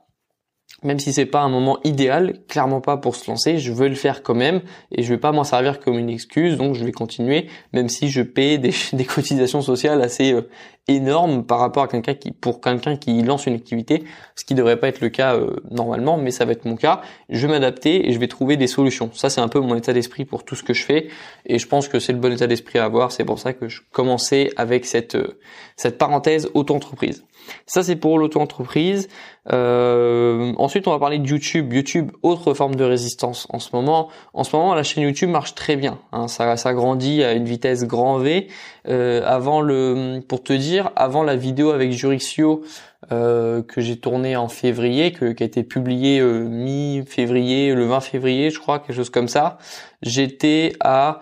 même 0.83 0.99
si 0.99 1.13
c'est 1.13 1.25
pas 1.25 1.41
un 1.41 1.49
moment 1.49 1.79
idéal, 1.83 2.39
clairement 2.47 2.81
pas 2.81 2.97
pour 2.97 3.15
se 3.15 3.29
lancer, 3.29 3.57
je 3.57 3.71
veux 3.71 3.87
le 3.87 3.95
faire 3.95 4.23
quand 4.23 4.35
même 4.35 4.61
et 4.91 5.03
je 5.03 5.09
vais 5.09 5.19
pas 5.19 5.31
m'en 5.31 5.43
servir 5.43 5.79
comme 5.79 5.97
une 5.97 6.09
excuse, 6.09 6.57
donc 6.57 6.75
je 6.75 6.83
vais 6.83 6.91
continuer, 6.91 7.47
même 7.73 7.89
si 7.89 8.09
je 8.09 8.21
paie 8.21 8.57
des, 8.93 9.05
cotisations 9.05 9.61
sociales 9.61 10.01
assez 10.01 10.33
euh, 10.33 10.49
énormes 10.87 11.45
par 11.45 11.59
rapport 11.59 11.83
à 11.83 11.87
quelqu'un 11.87 12.13
qui, 12.13 12.31
pour 12.31 12.59
quelqu'un 12.59 12.97
qui 12.97 13.21
lance 13.21 13.45
une 13.45 13.55
activité, 13.55 14.03
ce 14.35 14.43
qui 14.43 14.53
devrait 14.53 14.79
pas 14.79 14.89
être 14.89 15.01
le 15.01 15.09
cas 15.09 15.35
euh, 15.35 15.55
normalement, 15.71 16.17
mais 16.17 16.31
ça 16.31 16.45
va 16.45 16.51
être 16.51 16.65
mon 16.65 16.75
cas. 16.75 17.01
Je 17.29 17.47
vais 17.47 17.53
m'adapter 17.53 18.07
et 18.07 18.13
je 18.13 18.19
vais 18.19 18.27
trouver 18.27 18.57
des 18.57 18.67
solutions. 18.67 19.09
Ça 19.13 19.29
c'est 19.29 19.41
un 19.41 19.47
peu 19.47 19.59
mon 19.59 19.75
état 19.75 19.93
d'esprit 19.93 20.25
pour 20.25 20.43
tout 20.43 20.55
ce 20.55 20.63
que 20.63 20.73
je 20.73 20.83
fais 20.83 21.07
et 21.45 21.59
je 21.59 21.67
pense 21.67 21.87
que 21.87 21.99
c'est 21.99 22.13
le 22.13 22.19
bon 22.19 22.33
état 22.33 22.47
d'esprit 22.47 22.79
à 22.79 22.85
avoir. 22.85 23.11
C'est 23.11 23.25
pour 23.25 23.39
ça 23.39 23.53
que 23.53 23.67
je 23.69 23.81
commençais 23.91 24.51
avec 24.57 24.85
cette 24.85 25.15
euh, 25.15 25.39
cette 25.77 25.97
parenthèse 25.97 26.49
auto-entreprise. 26.53 27.23
Ça, 27.65 27.83
c'est 27.83 27.95
pour 27.95 28.17
l'auto-entreprise. 28.17 29.09
Euh, 29.51 30.53
ensuite, 30.57 30.87
on 30.87 30.91
va 30.91 30.99
parler 30.99 31.19
de 31.19 31.27
YouTube. 31.27 31.73
YouTube, 31.73 32.11
autre 32.21 32.53
forme 32.53 32.75
de 32.75 32.83
résistance 32.83 33.47
en 33.49 33.59
ce 33.59 33.69
moment. 33.73 34.09
En 34.33 34.43
ce 34.43 34.55
moment, 34.55 34.73
la 34.73 34.83
chaîne 34.83 35.03
YouTube 35.03 35.29
marche 35.29 35.55
très 35.55 35.75
bien. 35.75 35.99
Hein. 36.11 36.27
ça, 36.27 36.55
ça 36.57 36.73
grandit 36.73 37.23
à 37.23 37.33
une 37.33 37.45
vitesse 37.45 37.85
grand 37.85 38.17
V. 38.17 38.47
Euh, 38.87 39.21
avant 39.25 39.61
le, 39.61 40.21
pour 40.27 40.43
te 40.43 40.53
dire, 40.53 40.91
avant 40.95 41.23
la 41.23 41.35
vidéo 41.35 41.71
avec 41.71 41.91
Jurixio 41.91 42.63
euh, 43.11 43.61
que 43.63 43.81
j'ai 43.81 43.97
tournée 43.97 44.35
en 44.35 44.47
février, 44.47 45.11
que, 45.11 45.31
qui 45.31 45.43
a 45.43 45.45
été 45.45 45.63
publiée 45.63 46.21
mi-février, 46.21 47.73
le 47.73 47.85
20 47.85 47.99
février, 48.01 48.49
je 48.49 48.59
crois, 48.59 48.79
quelque 48.79 48.95
chose 48.95 49.09
comme 49.09 49.27
ça. 49.27 49.57
J'étais 50.01 50.73
à 50.79 51.21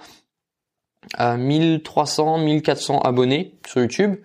à 1.18 1.38
1300, 1.38 2.40
1400 2.40 3.00
abonnés 3.00 3.56
sur 3.68 3.82
YouTube 3.82 4.18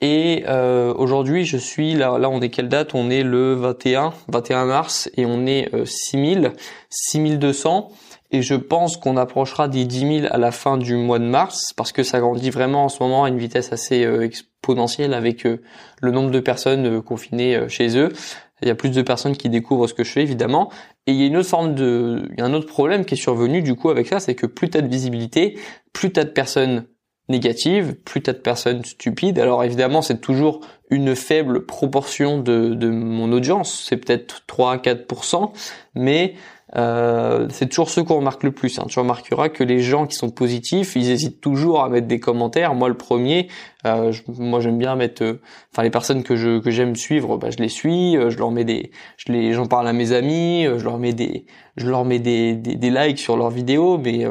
et 0.00 0.44
euh, 0.46 0.94
aujourd'hui, 0.94 1.44
je 1.44 1.56
suis 1.56 1.94
là, 1.94 2.18
là 2.18 2.30
on 2.30 2.40
est 2.40 2.50
quelle 2.50 2.68
date? 2.68 2.94
On 2.94 3.10
est 3.10 3.22
le 3.22 3.54
21, 3.54 4.12
21 4.28 4.64
mars 4.66 5.10
et 5.16 5.26
on 5.26 5.46
est 5.46 5.74
euh, 5.74 5.84
6000, 5.84 6.52
6200 6.90 7.90
et 8.30 8.42
je 8.42 8.54
pense 8.54 8.96
qu'on 8.96 9.16
approchera 9.16 9.68
des 9.68 9.84
10 9.84 10.20
000 10.20 10.26
à 10.30 10.36
la 10.36 10.52
fin 10.52 10.76
du 10.76 10.94
mois 10.96 11.18
de 11.18 11.24
mars 11.24 11.72
parce 11.74 11.92
que 11.92 12.02
ça 12.02 12.20
grandit 12.20 12.50
vraiment 12.50 12.84
en 12.84 12.88
ce 12.88 13.02
moment 13.02 13.24
à 13.24 13.28
une 13.28 13.38
vitesse 13.38 13.72
assez 13.72 14.04
euh, 14.04 14.22
exponentielle 14.22 15.14
avec 15.14 15.46
euh, 15.46 15.62
le 16.02 16.10
nombre 16.10 16.30
de 16.30 16.40
personnes 16.40 16.86
euh, 16.86 17.00
confinées 17.00 17.68
chez 17.68 17.96
eux. 17.96 18.12
Il 18.60 18.68
y 18.68 18.70
a 18.70 18.74
plus 18.74 18.90
de 18.90 19.02
personnes 19.02 19.36
qui 19.36 19.48
découvrent 19.48 19.86
ce 19.86 19.94
que 19.94 20.04
je 20.04 20.10
fais 20.10 20.22
évidemment. 20.22 20.70
Et 21.06 21.12
il 21.12 21.20
y 21.20 21.22
a 21.22 21.26
une 21.26 21.36
autre 21.36 21.48
forme 21.48 21.74
de, 21.74 22.28
il 22.32 22.38
y 22.38 22.42
a 22.42 22.44
un 22.44 22.52
autre 22.52 22.66
problème 22.66 23.04
qui 23.04 23.14
est 23.14 23.18
survenu 23.18 23.62
du 23.62 23.76
coup 23.76 23.88
avec 23.88 24.08
ça, 24.08 24.20
c'est 24.20 24.34
que 24.34 24.46
plus 24.46 24.68
t'as 24.68 24.82
de 24.82 24.88
visibilité, 24.88 25.58
plus 25.92 26.12
t'as 26.12 26.24
de 26.24 26.30
personnes 26.30 26.84
négative, 27.28 27.94
plus 27.94 28.22
t'as 28.22 28.32
de 28.32 28.38
personnes 28.38 28.84
stupides. 28.84 29.38
Alors 29.38 29.62
évidemment, 29.64 30.02
c'est 30.02 30.20
toujours 30.20 30.60
une 30.90 31.14
faible 31.14 31.66
proportion 31.66 32.38
de, 32.38 32.74
de 32.74 32.88
mon 32.88 33.32
audience, 33.32 33.84
c'est 33.86 33.98
peut-être 33.98 34.42
3-4%, 34.48 35.52
mais 35.94 36.34
euh, 36.76 37.48
c'est 37.50 37.68
toujours 37.68 37.88
ceux 37.88 38.04
qu'on 38.04 38.16
remarque 38.16 38.42
le 38.42 38.52
plus. 38.52 38.78
Hein. 38.78 38.84
Tu 38.88 38.98
remarqueras 38.98 39.48
que 39.48 39.64
les 39.64 39.80
gens 39.80 40.06
qui 40.06 40.16
sont 40.16 40.30
positifs, 40.30 40.96
ils 40.96 41.10
hésitent 41.10 41.40
toujours 41.40 41.82
à 41.82 41.88
mettre 41.88 42.06
des 42.06 42.20
commentaires. 42.20 42.74
Moi, 42.74 42.88
le 42.88 42.96
premier, 42.96 43.48
euh, 43.86 44.12
moi 44.28 44.60
j'aime 44.60 44.76
bien 44.76 44.94
mettre, 44.94 45.22
euh, 45.22 45.40
enfin 45.72 45.82
les 45.82 45.90
personnes 45.90 46.22
que 46.22 46.36
je 46.36 46.58
que 46.58 46.70
j'aime 46.70 46.94
suivre, 46.94 47.38
bah, 47.38 47.48
je 47.50 47.58
les 47.58 47.68
suis, 47.68 48.14
je 48.14 48.36
leur 48.36 48.50
mets 48.50 48.64
des, 48.64 48.90
je 49.16 49.32
les, 49.32 49.52
j'en 49.54 49.66
parle 49.66 49.88
à 49.88 49.92
mes 49.92 50.12
amis, 50.12 50.64
je 50.64 50.84
leur 50.84 50.98
mets 50.98 51.14
des, 51.14 51.46
je 51.76 51.88
leur 51.88 52.04
mets 52.04 52.18
des, 52.18 52.54
des, 52.54 52.90
likes 52.90 53.18
sur 53.18 53.36
leurs 53.36 53.50
vidéos, 53.50 53.96
mais 53.96 54.26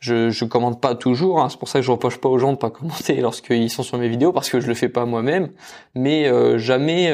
je 0.00 0.30
je 0.30 0.44
commente 0.44 0.80
pas 0.80 0.94
toujours. 0.94 1.40
Hein. 1.40 1.48
C'est 1.48 1.58
pour 1.58 1.68
ça 1.68 1.78
que 1.78 1.86
je 1.86 1.90
reproche 1.90 2.18
pas 2.18 2.28
aux 2.28 2.38
gens 2.38 2.52
de 2.52 2.58
pas 2.58 2.70
commenter 2.70 3.14
lorsqu'ils 3.20 3.70
sont 3.70 3.82
sur 3.82 3.98
mes 3.98 4.08
vidéos 4.08 4.32
parce 4.32 4.50
que 4.50 4.60
je 4.60 4.66
le 4.66 4.74
fais 4.74 4.88
pas 4.88 5.06
moi-même, 5.06 5.50
mais 5.94 6.30
jamais 6.58 7.10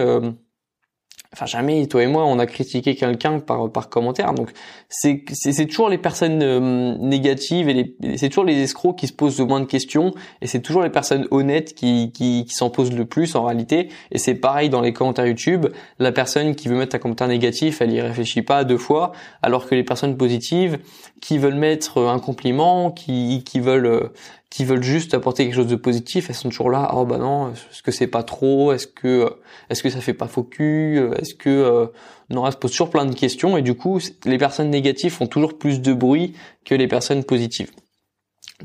enfin 1.34 1.46
jamais 1.46 1.86
toi 1.86 2.02
et 2.02 2.06
moi 2.06 2.24
on 2.24 2.38
a 2.38 2.46
critiqué 2.46 2.94
quelqu'un 2.94 3.40
par 3.40 3.70
par 3.70 3.88
commentaire. 3.88 4.32
Donc 4.32 4.50
c'est 4.88 5.24
c'est 5.32 5.66
toujours 5.66 5.88
les 5.88 5.98
personnes 5.98 6.42
euh, 6.42 6.96
négatives 6.98 7.68
et 7.68 7.96
c'est 8.16 8.28
toujours 8.28 8.44
les 8.44 8.62
escrocs 8.62 8.96
qui 8.96 9.08
se 9.08 9.12
posent 9.12 9.38
le 9.38 9.44
moins 9.44 9.60
de 9.60 9.66
questions 9.66 10.12
et 10.40 10.46
c'est 10.46 10.60
toujours 10.60 10.82
les 10.82 10.90
personnes 10.90 11.26
honnêtes 11.30 11.74
qui 11.74 12.12
qui, 12.12 12.44
qui 12.46 12.54
s'en 12.54 12.70
posent 12.70 12.92
le 12.92 13.04
plus 13.04 13.34
en 13.34 13.44
réalité. 13.44 13.88
Et 14.12 14.18
c'est 14.18 14.36
pareil 14.36 14.70
dans 14.70 14.80
les 14.80 14.92
commentaires 14.92 15.26
YouTube. 15.26 15.66
La 15.98 16.12
personne 16.12 16.54
qui 16.54 16.68
veut 16.68 16.76
mettre 16.76 16.96
un 16.96 16.98
commentaire 16.98 17.28
négatif 17.28 17.80
elle 17.80 17.92
y 17.92 18.00
réfléchit 18.00 18.42
pas 18.42 18.64
deux 18.64 18.78
fois 18.78 19.12
alors 19.42 19.66
que 19.68 19.74
les 19.74 19.84
personnes 19.84 20.16
positives 20.16 20.78
qui 21.20 21.38
veulent 21.38 21.54
mettre 21.54 22.00
un 22.02 22.20
compliment 22.20 22.92
qui 22.92 23.42
qui 23.44 23.58
veulent 23.60 23.86
euh, 23.86 24.12
qui 24.54 24.64
veulent 24.64 24.84
juste 24.84 25.14
apporter 25.14 25.42
quelque 25.44 25.56
chose 25.56 25.66
de 25.66 25.74
positif, 25.74 26.30
elles 26.30 26.36
sont 26.36 26.48
toujours 26.48 26.70
là. 26.70 26.92
Oh 26.94 27.04
bah 27.04 27.18
non, 27.18 27.50
est-ce 27.50 27.82
que 27.82 27.90
c'est 27.90 28.06
pas 28.06 28.22
trop 28.22 28.72
Est-ce 28.72 28.86
que 28.86 29.28
est-ce 29.68 29.82
que 29.82 29.90
ça 29.90 30.00
fait 30.00 30.14
pas 30.14 30.28
faux 30.28 30.44
cul 30.44 31.00
Est-ce 31.18 31.34
que 31.34 31.50
euh, 31.50 31.86
non 32.30 32.46
Elles 32.46 32.52
se 32.52 32.58
posent 32.58 32.70
toujours 32.70 32.90
plein 32.90 33.04
de 33.04 33.16
questions 33.16 33.56
et 33.56 33.62
du 33.62 33.74
coup, 33.74 33.98
les 34.24 34.38
personnes 34.38 34.70
négatives 34.70 35.10
font 35.10 35.26
toujours 35.26 35.58
plus 35.58 35.80
de 35.80 35.92
bruit 35.92 36.34
que 36.64 36.76
les 36.76 36.86
personnes 36.86 37.24
positives. 37.24 37.72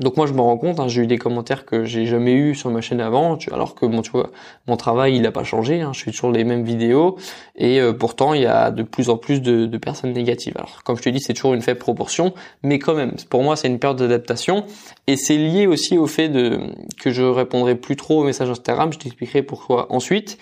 Donc 0.00 0.16
moi 0.16 0.26
je 0.26 0.32
me 0.32 0.40
rends 0.40 0.56
compte, 0.56 0.80
hein, 0.80 0.88
j'ai 0.88 1.02
eu 1.02 1.06
des 1.06 1.18
commentaires 1.18 1.64
que 1.64 1.84
j'ai 1.84 2.06
jamais 2.06 2.32
eu 2.32 2.54
sur 2.54 2.70
ma 2.70 2.80
chaîne 2.80 3.00
avant, 3.00 3.38
alors 3.52 3.74
que 3.74 3.86
bon 3.86 4.02
tu 4.02 4.10
vois 4.10 4.30
mon 4.66 4.76
travail 4.76 5.16
il 5.16 5.22
n'a 5.22 5.30
pas 5.30 5.44
changé, 5.44 5.82
hein, 5.82 5.92
je 5.92 6.02
fais 6.02 6.10
toujours 6.10 6.32
les 6.32 6.44
mêmes 6.44 6.64
vidéos 6.64 7.16
et 7.56 7.80
euh, 7.80 7.92
pourtant 7.92 8.34
il 8.34 8.42
y 8.42 8.46
a 8.46 8.70
de 8.70 8.82
plus 8.82 9.10
en 9.10 9.16
plus 9.16 9.42
de, 9.42 9.66
de, 9.66 9.78
personnes 9.78 10.12
négatives. 10.12 10.54
Alors 10.56 10.82
comme 10.84 10.96
je 10.96 11.02
te 11.02 11.08
dis 11.10 11.20
c'est 11.20 11.34
toujours 11.34 11.54
une 11.54 11.62
faible 11.62 11.78
proportion, 11.78 12.32
mais 12.62 12.78
quand 12.78 12.94
même 12.94 13.12
pour 13.28 13.42
moi 13.42 13.56
c'est 13.56 13.68
une 13.68 13.78
période 13.78 13.98
d'adaptation 13.98 14.64
et 15.06 15.16
c'est 15.16 15.36
lié 15.36 15.66
aussi 15.66 15.98
au 15.98 16.06
fait 16.06 16.28
de 16.28 16.60
que 17.00 17.10
je 17.10 17.22
répondrai 17.22 17.74
plus 17.74 17.96
trop 17.96 18.20
aux 18.20 18.24
messages 18.24 18.50
Instagram, 18.50 18.92
je 18.92 18.98
t'expliquerai 18.98 19.42
pourquoi 19.42 19.92
ensuite. 19.92 20.38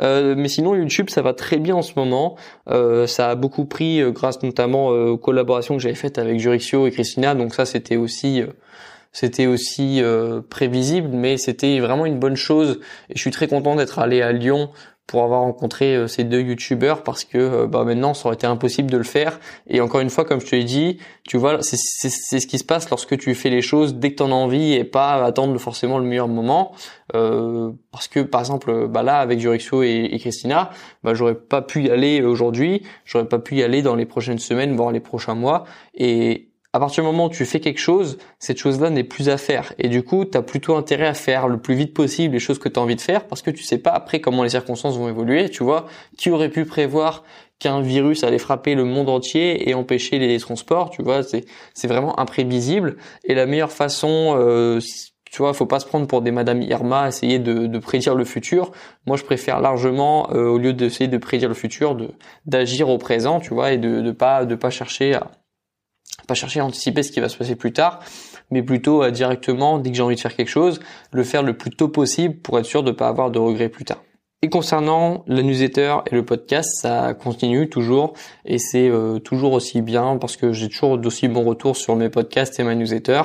Euh, 0.00 0.34
mais 0.36 0.48
sinon 0.48 0.74
YouTube 0.74 1.10
ça 1.10 1.22
va 1.22 1.34
très 1.34 1.56
bien 1.58 1.74
en 1.74 1.82
ce 1.82 1.92
moment. 1.96 2.36
Euh, 2.68 3.06
ça 3.06 3.30
a 3.30 3.34
beaucoup 3.34 3.64
pris 3.64 4.00
euh, 4.00 4.10
grâce 4.10 4.42
notamment 4.42 4.92
euh, 4.92 5.08
aux 5.08 5.18
collaborations 5.18 5.76
que 5.76 5.82
j'avais 5.82 5.94
faites 5.94 6.18
avec 6.18 6.38
Jurixio 6.38 6.86
et 6.86 6.90
Christina. 6.90 7.34
Donc 7.34 7.54
ça 7.54 7.66
c'était 7.66 7.96
aussi 7.96 8.42
c'était 9.12 9.46
aussi 9.46 10.02
prévisible, 10.48 11.08
mais 11.12 11.36
c'était 11.38 11.80
vraiment 11.80 12.06
une 12.06 12.18
bonne 12.18 12.36
chose. 12.36 12.80
Et 13.10 13.14
je 13.16 13.20
suis 13.20 13.30
très 13.30 13.48
content 13.48 13.74
d'être 13.76 13.98
allé 13.98 14.22
à 14.22 14.32
Lyon 14.32 14.70
pour 15.08 15.24
avoir 15.24 15.40
rencontré 15.40 15.96
euh, 15.96 16.06
ces 16.06 16.22
deux 16.22 16.42
youtubeurs 16.42 17.02
parce 17.02 17.24
que 17.24 17.38
euh, 17.38 17.66
bah 17.66 17.82
maintenant 17.82 18.12
ça 18.12 18.26
aurait 18.26 18.34
été 18.34 18.46
impossible 18.46 18.90
de 18.90 18.98
le 18.98 19.04
faire. 19.04 19.40
Et 19.66 19.80
encore 19.80 20.00
une 20.00 20.10
fois 20.10 20.24
comme 20.24 20.40
je 20.40 20.46
te 20.46 20.54
l'ai 20.54 20.64
dit 20.64 20.98
tu 21.26 21.38
vois 21.38 21.62
c'est 21.62 21.76
ce 21.76 22.46
qui 22.46 22.58
se 22.58 22.64
passe 22.64 22.88
lorsque 22.90 23.16
tu 23.18 23.34
fais 23.34 23.48
les 23.48 23.62
choses 23.62 23.94
dès 23.94 24.12
que 24.12 24.16
tu 24.16 24.22
en 24.22 24.30
as 24.30 24.34
envie 24.34 24.74
et 24.74 24.84
pas 24.84 25.24
attendre 25.24 25.58
forcément 25.58 25.98
le 25.98 26.04
meilleur 26.04 26.28
moment. 26.28 26.72
Euh, 27.14 27.72
parce 27.90 28.06
que 28.06 28.20
par 28.20 28.42
exemple 28.42 28.86
bah 28.86 29.02
là 29.02 29.18
avec 29.18 29.40
Jurixio 29.40 29.82
et, 29.82 30.10
et, 30.12 30.18
Christina 30.18 30.68
bah 31.02 31.14
j'aurais 31.14 31.34
pas 31.34 31.62
pu 31.62 31.84
y 31.84 31.90
aller 31.90 32.22
aujourd'hui. 32.22 32.82
J'aurais 33.06 33.28
pas 33.28 33.38
pu 33.38 33.56
y 33.56 33.62
aller 33.62 33.80
dans 33.80 33.94
les 33.94 34.04
prochaines 34.04 34.38
semaines 34.38 34.76
voire 34.76 34.92
les 34.92 35.00
prochains 35.00 35.34
mois. 35.34 35.64
Et 35.94 36.47
à 36.72 36.80
partir 36.80 37.02
du 37.02 37.06
moment 37.06 37.26
où 37.26 37.30
tu 37.30 37.46
fais 37.46 37.60
quelque 37.60 37.80
chose, 37.80 38.18
cette 38.38 38.58
chose-là 38.58 38.90
n'est 38.90 39.04
plus 39.04 39.30
à 39.30 39.38
faire. 39.38 39.72
Et 39.78 39.88
du 39.88 40.02
coup, 40.02 40.24
tu 40.26 40.36
as 40.36 40.42
plutôt 40.42 40.76
intérêt 40.76 41.06
à 41.06 41.14
faire 41.14 41.48
le 41.48 41.58
plus 41.58 41.74
vite 41.74 41.94
possible 41.94 42.34
les 42.34 42.40
choses 42.40 42.58
que 42.58 42.68
tu 42.68 42.78
as 42.78 42.82
envie 42.82 42.96
de 42.96 43.00
faire 43.00 43.26
parce 43.26 43.40
que 43.40 43.50
tu 43.50 43.62
sais 43.62 43.78
pas 43.78 43.90
après 43.90 44.20
comment 44.20 44.42
les 44.42 44.50
circonstances 44.50 44.98
vont 44.98 45.08
évoluer. 45.08 45.48
Tu 45.48 45.64
vois, 45.64 45.86
qui 46.18 46.30
aurait 46.30 46.50
pu 46.50 46.66
prévoir 46.66 47.24
qu'un 47.58 47.80
virus 47.80 48.22
allait 48.22 48.38
frapper 48.38 48.74
le 48.74 48.84
monde 48.84 49.08
entier 49.08 49.68
et 49.68 49.74
empêcher 49.74 50.18
les 50.18 50.38
transports 50.38 50.90
Tu 50.90 51.02
vois, 51.02 51.22
c'est 51.22 51.88
vraiment 51.88 52.18
imprévisible. 52.20 52.96
Et 53.24 53.34
la 53.34 53.46
meilleure 53.46 53.72
façon, 53.72 54.34
euh, 54.38 54.78
tu 55.30 55.38
vois, 55.38 55.54
faut 55.54 55.66
pas 55.66 55.80
se 55.80 55.86
prendre 55.86 56.06
pour 56.06 56.20
des 56.20 56.30
Madame 56.30 56.60
Irma, 56.60 57.08
essayer 57.08 57.38
de, 57.38 57.66
de 57.66 57.78
prédire 57.78 58.14
le 58.14 58.24
futur. 58.24 58.72
Moi, 59.06 59.16
je 59.16 59.24
préfère 59.24 59.60
largement, 59.60 60.30
euh, 60.32 60.48
au 60.48 60.58
lieu 60.58 60.74
d'essayer 60.74 61.08
de 61.08 61.18
prédire 61.18 61.48
le 61.48 61.54
futur, 61.54 61.94
de 61.94 62.10
d'agir 62.46 62.90
au 62.90 62.98
présent, 62.98 63.40
tu 63.40 63.54
vois, 63.54 63.72
et 63.72 63.78
de 63.78 64.00
de 64.00 64.12
pas 64.12 64.44
de 64.44 64.54
pas 64.54 64.70
chercher 64.70 65.14
à 65.14 65.30
pas 66.26 66.34
chercher 66.34 66.60
à 66.60 66.64
anticiper 66.64 67.02
ce 67.02 67.12
qui 67.12 67.20
va 67.20 67.28
se 67.28 67.36
passer 67.36 67.56
plus 67.56 67.72
tard, 67.72 68.00
mais 68.50 68.62
plutôt 68.62 69.08
directement, 69.10 69.78
dès 69.78 69.90
que 69.90 69.96
j'ai 69.96 70.02
envie 70.02 70.16
de 70.16 70.20
faire 70.20 70.34
quelque 70.34 70.48
chose, 70.48 70.80
le 71.12 71.24
faire 71.24 71.42
le 71.42 71.56
plus 71.56 71.70
tôt 71.70 71.88
possible 71.88 72.36
pour 72.36 72.58
être 72.58 72.66
sûr 72.66 72.82
de 72.82 72.90
ne 72.90 72.96
pas 72.96 73.08
avoir 73.08 73.30
de 73.30 73.38
regrets 73.38 73.68
plus 73.68 73.84
tard. 73.84 73.98
Et 74.40 74.50
concernant 74.50 75.24
la 75.26 75.42
newsletter 75.42 75.96
et 76.06 76.14
le 76.14 76.24
podcast, 76.24 76.70
ça 76.80 77.12
continue 77.12 77.68
toujours 77.68 78.12
et 78.44 78.58
c'est 78.58 78.88
euh, 78.88 79.18
toujours 79.18 79.52
aussi 79.52 79.82
bien 79.82 80.16
parce 80.16 80.36
que 80.36 80.52
j'ai 80.52 80.68
toujours 80.68 80.96
d'aussi 80.96 81.26
bons 81.26 81.42
retours 81.42 81.76
sur 81.76 81.96
mes 81.96 82.08
podcasts 82.08 82.60
et 82.60 82.62
ma 82.62 82.76
newsletter. 82.76 83.22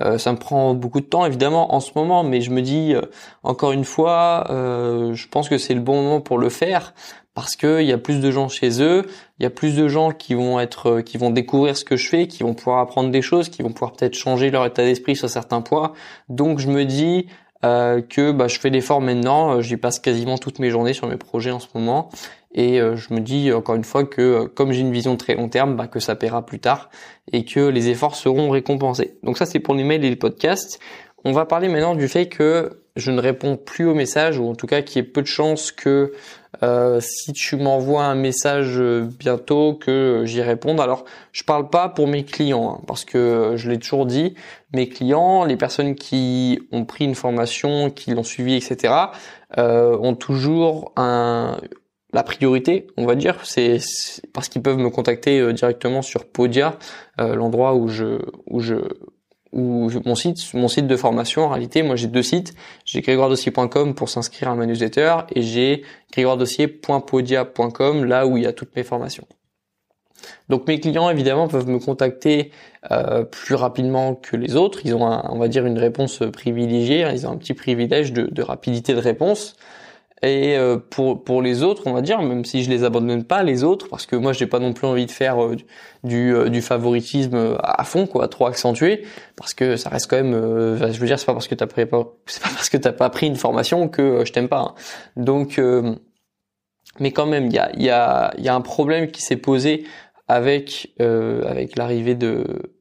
Euh, 0.00 0.16
ça 0.16 0.32
me 0.32 0.38
prend 0.38 0.72
beaucoup 0.72 1.00
de 1.00 1.04
temps 1.04 1.26
évidemment 1.26 1.74
en 1.74 1.80
ce 1.80 1.90
moment, 1.94 2.24
mais 2.24 2.40
je 2.40 2.50
me 2.52 2.62
dis 2.62 2.94
euh, 2.94 3.02
encore 3.42 3.72
une 3.72 3.84
fois, 3.84 4.46
je 4.48 5.28
pense 5.28 5.50
que 5.50 5.58
c'est 5.58 5.74
le 5.74 5.80
bon 5.80 6.00
moment 6.00 6.20
pour 6.22 6.38
le 6.38 6.48
faire 6.48 6.94
parce 7.36 7.54
que 7.54 7.82
il 7.82 7.86
y 7.86 7.92
a 7.92 7.98
plus 7.98 8.18
de 8.20 8.30
gens 8.30 8.48
chez 8.48 8.82
eux, 8.82 9.04
il 9.38 9.42
y 9.42 9.46
a 9.46 9.50
plus 9.50 9.76
de 9.76 9.88
gens 9.88 10.10
qui 10.10 10.32
vont 10.32 10.58
être, 10.58 10.86
euh, 10.86 11.02
qui 11.02 11.18
vont 11.18 11.28
découvrir 11.28 11.76
ce 11.76 11.84
que 11.84 11.94
je 11.94 12.08
fais, 12.08 12.26
qui 12.26 12.42
vont 12.42 12.54
pouvoir 12.54 12.78
apprendre 12.78 13.10
des 13.10 13.20
choses, 13.20 13.50
qui 13.50 13.62
vont 13.62 13.72
pouvoir 13.72 13.92
peut-être 13.92 14.14
changer 14.14 14.50
leur 14.50 14.64
état 14.64 14.82
d'esprit 14.82 15.16
sur 15.16 15.28
certains 15.28 15.60
points. 15.60 15.92
Donc 16.30 16.60
je 16.60 16.68
me 16.68 16.86
dis 16.86 17.26
euh, 17.62 18.00
que 18.00 18.32
bah, 18.32 18.48
je 18.48 18.58
fais 18.58 18.70
l'effort 18.70 19.02
maintenant, 19.02 19.56
euh, 19.56 19.60
j'y 19.60 19.76
passe 19.76 19.98
quasiment 19.98 20.38
toutes 20.38 20.60
mes 20.60 20.70
journées 20.70 20.94
sur 20.94 21.08
mes 21.08 21.18
projets 21.18 21.50
en 21.50 21.60
ce 21.60 21.68
moment, 21.74 22.08
et 22.54 22.78
je 22.78 23.12
me 23.12 23.20
dis 23.20 23.52
encore 23.52 23.74
une 23.74 23.84
fois 23.84 24.04
que 24.04 24.46
comme 24.46 24.72
j'ai 24.72 24.80
une 24.80 24.92
vision 24.92 25.14
très 25.18 25.34
long 25.34 25.50
terme, 25.50 25.76
bah, 25.76 25.88
que 25.88 26.00
ça 26.00 26.16
paiera 26.16 26.46
plus 26.46 26.58
tard 26.58 26.88
et 27.30 27.44
que 27.44 27.60
les 27.60 27.90
efforts 27.90 28.14
seront 28.14 28.48
récompensés. 28.48 29.18
Donc 29.24 29.36
ça 29.36 29.44
c'est 29.44 29.60
pour 29.60 29.74
les 29.74 29.84
mails 29.84 30.02
et 30.06 30.08
les 30.08 30.16
podcasts. 30.16 30.80
On 31.26 31.32
va 31.32 31.44
parler 31.44 31.68
maintenant 31.68 31.94
du 31.94 32.08
fait 32.08 32.28
que 32.28 32.80
je 32.96 33.10
ne 33.10 33.20
réponds 33.20 33.56
plus 33.56 33.86
aux 33.86 33.94
messages, 33.94 34.38
ou 34.38 34.48
en 34.48 34.54
tout 34.54 34.66
cas 34.66 34.82
qu'il 34.82 35.02
y 35.02 35.04
ait 35.04 35.08
peu 35.08 35.20
de 35.20 35.26
chances 35.26 35.70
que 35.70 36.12
euh, 36.62 37.00
si 37.00 37.32
tu 37.32 37.56
m'envoies 37.56 38.04
un 38.04 38.14
message 38.14 38.78
euh, 38.78 39.08
bientôt 39.18 39.74
que 39.74 40.22
j'y 40.24 40.42
réponde. 40.42 40.80
Alors, 40.80 41.04
je 41.32 41.44
parle 41.44 41.68
pas 41.68 41.88
pour 41.88 42.06
mes 42.06 42.24
clients, 42.24 42.78
hein, 42.78 42.84
parce 42.86 43.04
que 43.04 43.54
je 43.56 43.70
l'ai 43.70 43.78
toujours 43.78 44.06
dit, 44.06 44.34
mes 44.72 44.88
clients, 44.88 45.44
les 45.44 45.56
personnes 45.56 45.94
qui 45.94 46.60
ont 46.72 46.84
pris 46.84 47.04
une 47.04 47.14
formation, 47.14 47.90
qui 47.90 48.12
l'ont 48.12 48.22
suivi, 48.22 48.54
etc., 48.54 48.94
euh, 49.58 49.96
ont 49.98 50.14
toujours 50.14 50.92
un, 50.96 51.58
la 52.12 52.22
priorité, 52.22 52.86
on 52.96 53.06
va 53.06 53.14
dire, 53.14 53.44
c'est 53.44 53.78
parce 54.32 54.48
qu'ils 54.48 54.62
peuvent 54.62 54.78
me 54.78 54.90
contacter 54.90 55.52
directement 55.52 56.02
sur 56.02 56.24
Podia, 56.26 56.78
l'endroit 57.18 57.74
où 57.74 57.88
je 57.88 58.18
où 58.46 58.60
je 58.60 58.76
ou 59.52 59.90
mon 60.04 60.14
site, 60.14 60.52
mon 60.54 60.68
site 60.68 60.86
de 60.86 60.96
formation, 60.96 61.44
en 61.44 61.48
réalité, 61.48 61.82
moi 61.82 61.96
j'ai 61.96 62.08
deux 62.08 62.22
sites. 62.22 62.54
J'ai 62.84 63.00
grégoiredossier.com 63.00 63.94
pour 63.94 64.08
s'inscrire 64.08 64.50
à 64.50 64.54
ma 64.54 64.66
newsletter 64.66 65.16
et 65.34 65.42
j'ai 65.42 65.84
grégoiredossier.podia.com 66.12 68.04
là 68.04 68.26
où 68.26 68.36
il 68.36 68.44
y 68.44 68.46
a 68.46 68.52
toutes 68.52 68.74
mes 68.76 68.82
formations. 68.82 69.26
Donc 70.48 70.66
mes 70.66 70.80
clients 70.80 71.10
évidemment 71.10 71.48
peuvent 71.48 71.68
me 71.68 71.78
contacter 71.78 72.50
euh, 72.90 73.24
plus 73.24 73.54
rapidement 73.54 74.14
que 74.14 74.36
les 74.36 74.56
autres. 74.56 74.80
Ils 74.84 74.94
ont, 74.94 75.02
on 75.02 75.38
va 75.38 75.48
dire, 75.48 75.66
une 75.66 75.78
réponse 75.78 76.22
privilégiée. 76.32 77.08
Ils 77.12 77.26
ont 77.26 77.32
un 77.32 77.36
petit 77.36 77.54
privilège 77.54 78.12
de, 78.12 78.28
de 78.30 78.42
rapidité 78.42 78.94
de 78.94 79.00
réponse. 79.00 79.56
Et 80.22 80.56
euh, 80.56 80.78
pour 80.78 81.22
pour 81.24 81.42
les 81.42 81.62
autres, 81.62 81.82
on 81.86 81.92
va 81.92 82.00
dire, 82.00 82.22
même 82.22 82.46
si 82.46 82.64
je 82.64 82.70
les 82.70 82.84
abandonne 82.84 83.24
pas 83.24 83.42
les 83.42 83.64
autres, 83.64 83.88
parce 83.88 84.06
que 84.06 84.16
moi 84.16 84.32
j'ai 84.32 84.46
pas 84.46 84.58
non 84.58 84.72
plus 84.72 84.86
envie 84.86 85.04
de 85.04 85.10
faire 85.10 85.44
euh, 85.44 85.56
du 86.04 86.34
euh, 86.34 86.48
du 86.48 86.62
favoritisme 86.62 87.58
à 87.62 87.84
fond, 87.84 88.06
quoi, 88.06 88.26
trop 88.28 88.46
accentué, 88.46 89.04
parce 89.36 89.52
que 89.52 89.76
ça 89.76 89.90
reste 89.90 90.08
quand 90.08 90.16
même, 90.16 90.32
je 90.32 90.98
veux 90.98 91.06
dire, 91.06 91.18
c'est 91.18 91.26
pas 91.26 91.34
parce 91.34 91.48
que 91.48 91.54
t'as 91.54 91.66
pris 91.66 91.82
c'est 92.26 92.42
pas 92.42 92.48
parce 92.48 92.70
que 92.70 92.78
t'as 92.78 92.92
pas 92.92 93.10
pris 93.10 93.26
une 93.26 93.36
formation 93.36 93.88
que 93.88 94.24
je 94.24 94.32
t'aime 94.32 94.48
pas. 94.48 94.60
Hein. 94.60 94.74
Donc, 95.16 95.60
mais 96.98 97.12
quand 97.12 97.26
même, 97.26 97.46
il 97.46 97.52
y 97.52 97.58
a 97.58 97.70
il 97.74 97.82
y 97.82 97.90
a 97.90 98.32
il 98.38 98.44
y 98.44 98.48
a 98.48 98.54
un 98.54 98.62
problème 98.62 99.10
qui 99.10 99.20
s'est 99.20 99.36
posé 99.36 99.84
avec 100.28 100.94
avec 100.98 101.76
l'arrivée 101.76 102.14
de 102.14 102.75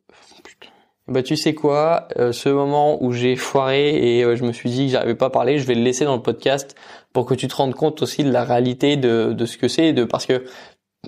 bah 1.07 1.21
tu 1.21 1.38
sais 1.38 1.53
quoi, 1.53 2.07
ce 2.31 2.50
moment 2.50 3.03
où 3.03 3.12
j'ai 3.12 3.35
foiré 3.35 4.19
et 4.19 4.35
je 4.35 4.43
me 4.43 4.51
suis 4.51 4.69
dit 4.69 4.85
que 4.88 4.91
j'arrivais 4.93 5.15
pas 5.15 5.27
à 5.27 5.29
parler, 5.29 5.59
je 5.59 5.67
vais 5.67 5.75
le 5.75 5.83
laisser 5.83 6.03
dans 6.03 6.15
le 6.15 6.21
podcast 6.21 6.75
pour 7.13 7.25
que 7.25 7.35
tu 7.35 7.47
te 7.47 7.55
rendes 7.55 7.75
compte 7.75 8.01
aussi 8.01 8.24
de 8.24 8.31
la 8.31 8.43
réalité 8.43 8.97
de, 8.97 9.33
de 9.33 9.45
ce 9.45 9.57
que 9.57 9.67
c'est, 9.67 9.93
de 9.93 10.03
parce 10.03 10.25
que 10.25 10.43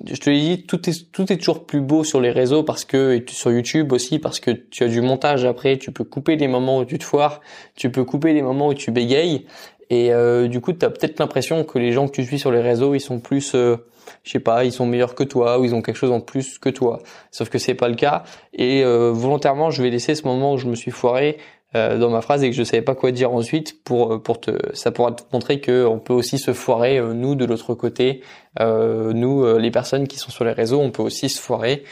je 0.06 0.16
te 0.16 0.30
l'ai 0.30 0.39
dit, 0.39 0.63
tout 0.66 0.89
est 0.89 1.12
tout 1.12 1.32
est 1.32 1.38
toujours 1.38 1.66
plus 1.66 1.82
beau 1.82 2.04
sur 2.04 2.22
les 2.22 2.32
réseaux 2.32 2.63
parce 2.63 2.86
que 2.86 3.16
et 3.16 3.25
sur 3.27 3.51
YouTube 3.51 3.92
aussi 3.92 4.20
parce 4.20 4.39
que 4.39 4.51
tu 4.51 4.84
as 4.84 4.88
du 4.88 5.01
montage 5.01 5.46
après, 5.46 5.77
tu 5.77 5.92
peux 5.92 6.04
couper 6.04 6.36
des 6.36 6.48
moments 6.48 6.80
où 6.80 6.86
tu 6.86 6.98
te 6.98 7.04
foires, 7.04 7.42
tu 7.75 7.92
peux 7.92 8.04
couper 8.04 8.34
des 8.34 8.42
moments 8.42 8.68
où 8.68 8.74
tu 8.74 8.92
bégayes 8.92 9.46
et 9.89 10.13
euh, 10.13 10.48
du 10.48 10.62
coup 10.62 10.74
tu 10.74 10.86
as 10.86 10.89
peut-être 10.89 11.20
l'impression 11.20 11.63
que 11.63 11.79
les 11.79 11.91
gens 11.91 12.08
que 12.08 12.13
tu 12.13 12.25
suis 12.25 12.39
sur 12.39 12.51
les 12.51 12.62
réseaux 12.62 12.94
ils 12.96 13.00
sont 13.00 13.20
plus 13.20 13.56
euh, 13.56 13.77
je 14.24 14.32
sais 14.32 14.39
pas, 14.39 14.63
ils 14.63 14.72
sont 14.72 14.86
meilleurs 14.86 15.15
que 15.15 15.24
toi 15.24 15.60
ou 15.60 15.65
ils 15.65 15.75
ont 15.75 15.82
quelque 15.82 15.98
chose 15.98 16.12
en 16.12 16.22
plus 16.22 16.60
que 16.60 16.70
toi. 16.70 17.01
Sauf 17.32 17.50
que 17.50 17.58
c'est 17.58 17.74
pas 17.74 17.89
le 17.89 17.96
cas. 17.96 18.24
Et 18.53 18.84
euh, 18.84 19.12
volontairement 19.13 19.70
je 19.70 19.84
vais 19.84 19.89
laisser 19.89 20.15
ce 20.15 20.24
moment 20.24 20.53
où 20.53 20.58
je 20.58 20.67
me 20.67 20.75
suis 20.75 20.91
foiré 20.91 21.38
euh, 21.75 21.98
dans 21.98 22.10
ma 22.10 22.22
phrase 22.22 22.44
et 22.44 22.50
que 22.50 22.56
je 22.56 22.63
savais 22.63 22.82
pas 22.82 22.96
quoi 22.96 23.12
dire 23.12 23.34
ensuite 23.34 23.84
pour 23.84 24.13
euh, 24.13 24.20
pour 24.20 24.39
te 24.39 24.51
ça 24.74 24.91
pourra 24.91 25.12
te 25.12 25.24
montrer 25.34 25.60
que 25.60 25.86
on 25.86 26.00
peut 26.00 26.13
aussi 26.13 26.39
se 26.39 26.53
foirer 26.53 26.98
euh, 26.98 27.13
nous 27.13 27.36
de 27.36 27.44
l'autre 27.46 27.74
côté. 27.74 28.22
Nous 28.60 29.58
les 29.58 29.70
personnes 29.70 30.08
qui 30.08 30.17
sont 30.17 30.32
sur 30.32 30.44
les 30.44 30.51
réseaux 30.51 30.79
on 30.79 30.89
peut 30.91 31.03
aussi 31.03 31.29
se 31.29 31.39
foirer. 31.39 31.84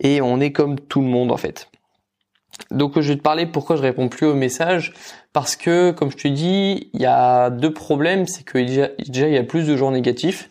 Et 0.00 0.20
on 0.20 0.40
est 0.40 0.52
comme 0.52 0.78
tout 0.78 1.00
le 1.00 1.06
monde 1.06 1.30
en 1.30 1.36
fait 1.36 1.70
donc 2.70 3.00
je 3.00 3.08
vais 3.12 3.16
te 3.16 3.22
parler 3.22 3.46
pourquoi 3.46 3.76
je 3.76 3.82
réponds 3.82 4.08
plus 4.08 4.26
aux 4.26 4.34
messages 4.34 4.92
parce 5.32 5.56
que 5.56 5.90
comme 5.90 6.10
je 6.10 6.16
te 6.16 6.28
dis 6.28 6.90
il 6.92 7.00
y 7.00 7.06
a 7.06 7.50
deux 7.50 7.72
problèmes 7.72 8.26
c'est 8.26 8.44
que 8.44 8.58
déjà 8.58 8.88
il 8.98 9.34
y 9.34 9.38
a 9.38 9.42
plus 9.42 9.66
de 9.66 9.76
gens 9.76 9.90
négatifs 9.90 10.50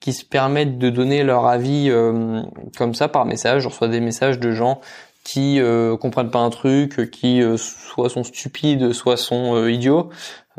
qui 0.00 0.12
se 0.12 0.24
permettent 0.24 0.78
de 0.78 0.90
donner 0.90 1.24
leur 1.24 1.46
avis 1.46 1.92
comme 2.76 2.94
ça 2.94 3.08
par 3.08 3.24
message. 3.26 3.62
Je 3.62 3.68
reçois 3.68 3.88
des 3.88 4.00
messages 4.00 4.38
de 4.38 4.52
gens 4.52 4.80
qui 5.28 5.60
comprennent 6.00 6.30
pas 6.30 6.38
un 6.38 6.50
truc, 6.50 7.10
qui 7.10 7.42
soit 7.56 8.08
sont 8.08 8.24
stupides, 8.24 8.92
soit 8.92 9.16
sont 9.16 9.66
idiots 9.66 10.10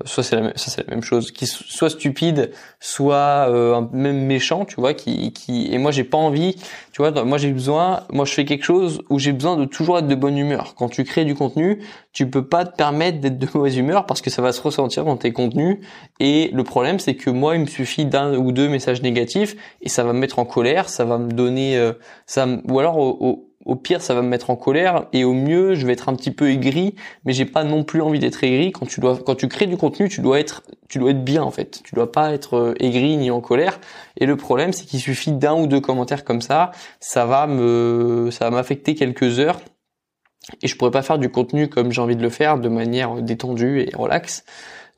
soit 0.06 0.24
c'est 0.24 0.40
la, 0.40 0.52
ça 0.56 0.72
c'est 0.72 0.88
la 0.88 0.94
même 0.94 1.04
chose, 1.04 1.32
qui 1.32 1.48
soit 1.48 1.90
stupide, 1.90 2.52
soit 2.80 3.48
euh, 3.50 3.82
même 3.92 4.26
méchant, 4.26 4.66
tu 4.66 4.76
vois, 4.76 4.94
qui, 4.94 5.34
qui 5.34 5.74
et 5.74 5.78
moi 5.78 5.92
j'ai 5.92 6.04
pas 6.04 6.18
envie, 6.18 6.56
tu 6.92 7.02
vois, 7.02 7.24
moi 7.24 7.38
j'ai 7.38 7.52
besoin, 7.52 8.04
moi 8.12 8.26
je 8.26 8.34
fais 8.34 8.46
quelque 8.46 8.64
chose 8.64 9.02
où 9.10 9.20
j'ai 9.20 9.32
besoin 9.32 9.58
de 9.58 9.66
toujours 9.66 10.00
être 10.00 10.08
de 10.08 10.16
bonne 10.16 10.38
humeur. 10.38 10.76
Quand 10.76 10.90
tu 10.90 11.04
crées 11.04 11.26
du 11.26 11.36
contenu, 11.36 11.82
tu 12.14 12.30
peux 12.30 12.46
pas 12.48 12.66
te 12.66 12.76
permettre 12.76 13.20
d'être 13.20 13.38
de 13.38 13.48
mauvaise 13.54 13.78
humeur 13.78 14.06
parce 14.06 14.22
que 14.22 14.30
ça 14.30 14.42
va 14.42 14.52
se 14.52 14.62
ressentir 14.62 15.06
dans 15.06 15.18
tes 15.18 15.32
contenus. 15.32 15.80
Et 16.20 16.50
le 16.54 16.64
problème 16.64 17.00
c'est 17.00 17.16
que 17.16 17.30
moi 17.30 17.56
il 17.56 17.62
me 17.62 17.68
suffit 17.68 18.06
d'un 18.06 18.36
ou 18.36 18.52
deux 18.52 18.70
messages 18.70 19.02
négatifs 19.02 19.56
et 19.82 19.90
ça 19.90 20.04
va 20.04 20.14
me 20.14 20.20
mettre 20.20 20.40
en 20.40 20.46
colère, 20.46 20.90
ça 20.90 21.06
va 21.06 21.18
me 21.18 21.32
donner, 21.32 21.78
euh, 21.78 21.94
ça, 22.26 22.48
ou 22.68 22.80
alors 22.80 22.98
au 22.98 23.10
au 23.20 23.49
pire, 23.76 24.02
ça 24.02 24.14
va 24.14 24.22
me 24.22 24.28
mettre 24.28 24.50
en 24.50 24.56
colère 24.56 25.08
et 25.14 25.24
au 25.24 25.34
mieux, 25.34 25.76
je 25.76 25.86
vais 25.86 25.94
être 25.94 26.10
un 26.10 26.16
petit 26.16 26.32
peu 26.32 26.50
aigri, 26.50 26.96
mais 27.26 27.34
j'ai 27.34 27.46
pas 27.46 27.64
non 27.64 27.84
plus 27.84 28.02
envie 28.02 28.20
d'être 28.20 28.44
aigri. 28.44 28.72
Quand 28.72 28.86
tu 28.86 29.00
dois, 29.00 29.18
quand 29.18 29.36
tu 29.36 29.48
crées 29.48 29.68
du 29.68 29.78
contenu, 29.78 30.10
tu 30.10 30.22
dois 30.22 30.40
être, 30.40 30.64
tu 30.88 31.00
dois 31.00 31.12
être 31.12 31.24
bien 31.24 31.44
en 31.44 31.52
fait. 31.52 31.82
Tu 31.84 31.96
dois 31.96 32.12
pas 32.12 32.34
être 32.34 32.58
euh, 32.58 32.76
aigri 32.80 33.18
ni 33.18 33.32
en 33.32 33.42
colère. 33.42 33.80
Et 34.18 34.26
le 34.26 34.38
problème, 34.38 34.74
c'est 34.74 34.86
qu'il 34.86 35.00
suffit 35.00 35.32
d'un 35.32 35.56
ou 35.56 35.68
deux 35.68 35.82
commentaires 35.82 36.24
comme 36.24 36.42
ça, 36.42 36.72
ça 37.00 37.26
va 37.26 37.48
me, 37.48 38.30
ça 38.32 38.46
va 38.46 38.52
m'affecter 38.52 38.96
quelques 38.96 39.40
heures 39.40 39.60
et 40.62 40.68
je 40.68 40.76
pourrais 40.76 40.92
pas 40.92 41.02
faire 41.02 41.20
du 41.20 41.30
contenu 41.30 41.68
comme 41.68 41.92
j'ai 41.92 42.02
envie 42.02 42.16
de 42.16 42.22
le 42.22 42.30
faire 42.30 42.58
de 42.58 42.70
manière 42.70 43.22
détendue 43.22 43.82
et 43.82 43.96
relaxe. 43.96 44.44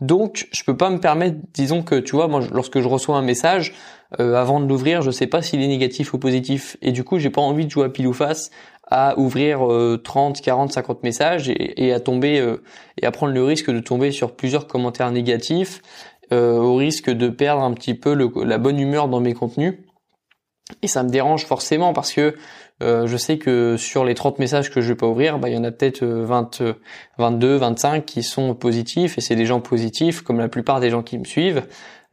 Donc, 0.02 0.48
je 0.52 0.64
peux 0.64 0.76
pas 0.76 0.90
me 0.90 1.00
permettre, 1.00 1.38
disons 1.54 1.84
que 1.84 1.96
tu 1.96 2.16
vois, 2.16 2.28
moi, 2.28 2.42
lorsque 2.52 2.80
je 2.80 2.88
reçois 2.88 3.18
un 3.18 3.22
message, 3.22 3.74
euh, 4.20 4.36
avant 4.36 4.60
de 4.60 4.68
l'ouvrir, 4.68 5.02
je 5.02 5.12
sais 5.12 5.28
pas 5.28 5.42
s'il 5.42 5.62
est 5.62 5.68
négatif 5.68 6.14
ou 6.14 6.18
positif, 6.18 6.76
et 6.82 6.92
du 6.92 7.04
coup, 7.04 7.20
j'ai 7.20 7.30
pas 7.30 7.42
envie 7.42 7.66
de 7.66 7.72
jouer 7.72 7.86
à 7.86 7.90
pile 7.90 8.08
ou 8.08 8.14
face 8.14 8.52
à 8.92 9.18
ouvrir 9.18 9.66
30, 10.04 10.42
40, 10.42 10.74
50 10.74 11.04
messages 11.04 11.50
et, 11.50 11.94
à 11.94 12.02
tomber 12.02 12.40
euh, 12.40 12.62
et 13.02 13.06
à 13.06 13.12
prendre 13.12 13.32
le 13.32 13.42
risque 13.42 13.72
de 13.72 13.80
tomber 13.80 14.12
sur 14.12 14.36
plusieurs 14.36 14.68
commentaires 14.68 15.12
négatifs, 15.12 15.82
euh, 16.34 16.58
au 16.58 16.76
risque 16.76 17.10
de 17.10 17.30
perdre 17.30 17.62
un 17.62 17.74
petit 17.74 17.94
peu 17.94 18.14
la 18.44 18.58
bonne 18.58 18.80
humeur 18.80 19.08
dans 19.08 19.20
mes 19.20 19.34
contenus. 19.34 19.80
Et 20.82 20.88
ça 20.88 21.04
me 21.04 21.10
dérange 21.10 21.46
forcément 21.46 21.92
parce 21.92 22.14
que 22.14 22.36
euh, 22.82 23.08
je 23.08 23.18
sais 23.18 23.38
que 23.38 23.78
sur 23.78 24.04
les 24.04 24.16
30 24.16 24.40
messages 24.40 24.70
que 24.70 24.82
je 24.82 24.90
vais 24.90 24.96
pas 24.96 25.08
ouvrir, 25.08 25.40
bah, 25.40 25.50
il 25.50 25.56
y 25.56 25.58
en 25.58 25.64
a 25.64 25.72
peut-être 25.72 26.04
20, 26.04 26.64
22, 27.18 27.56
25 27.56 28.06
qui 28.06 28.24
sont 28.24 28.56
positifs 28.56 29.18
et 29.18 29.22
c'est 29.22 29.36
des 29.36 29.46
gens 29.46 29.62
positifs 29.62 30.22
comme 30.22 30.40
la 30.40 30.50
plupart 30.50 30.80
des 30.80 30.90
gens 30.90 31.04
qui 31.04 31.18
me 31.18 31.26
suivent. 31.26 31.64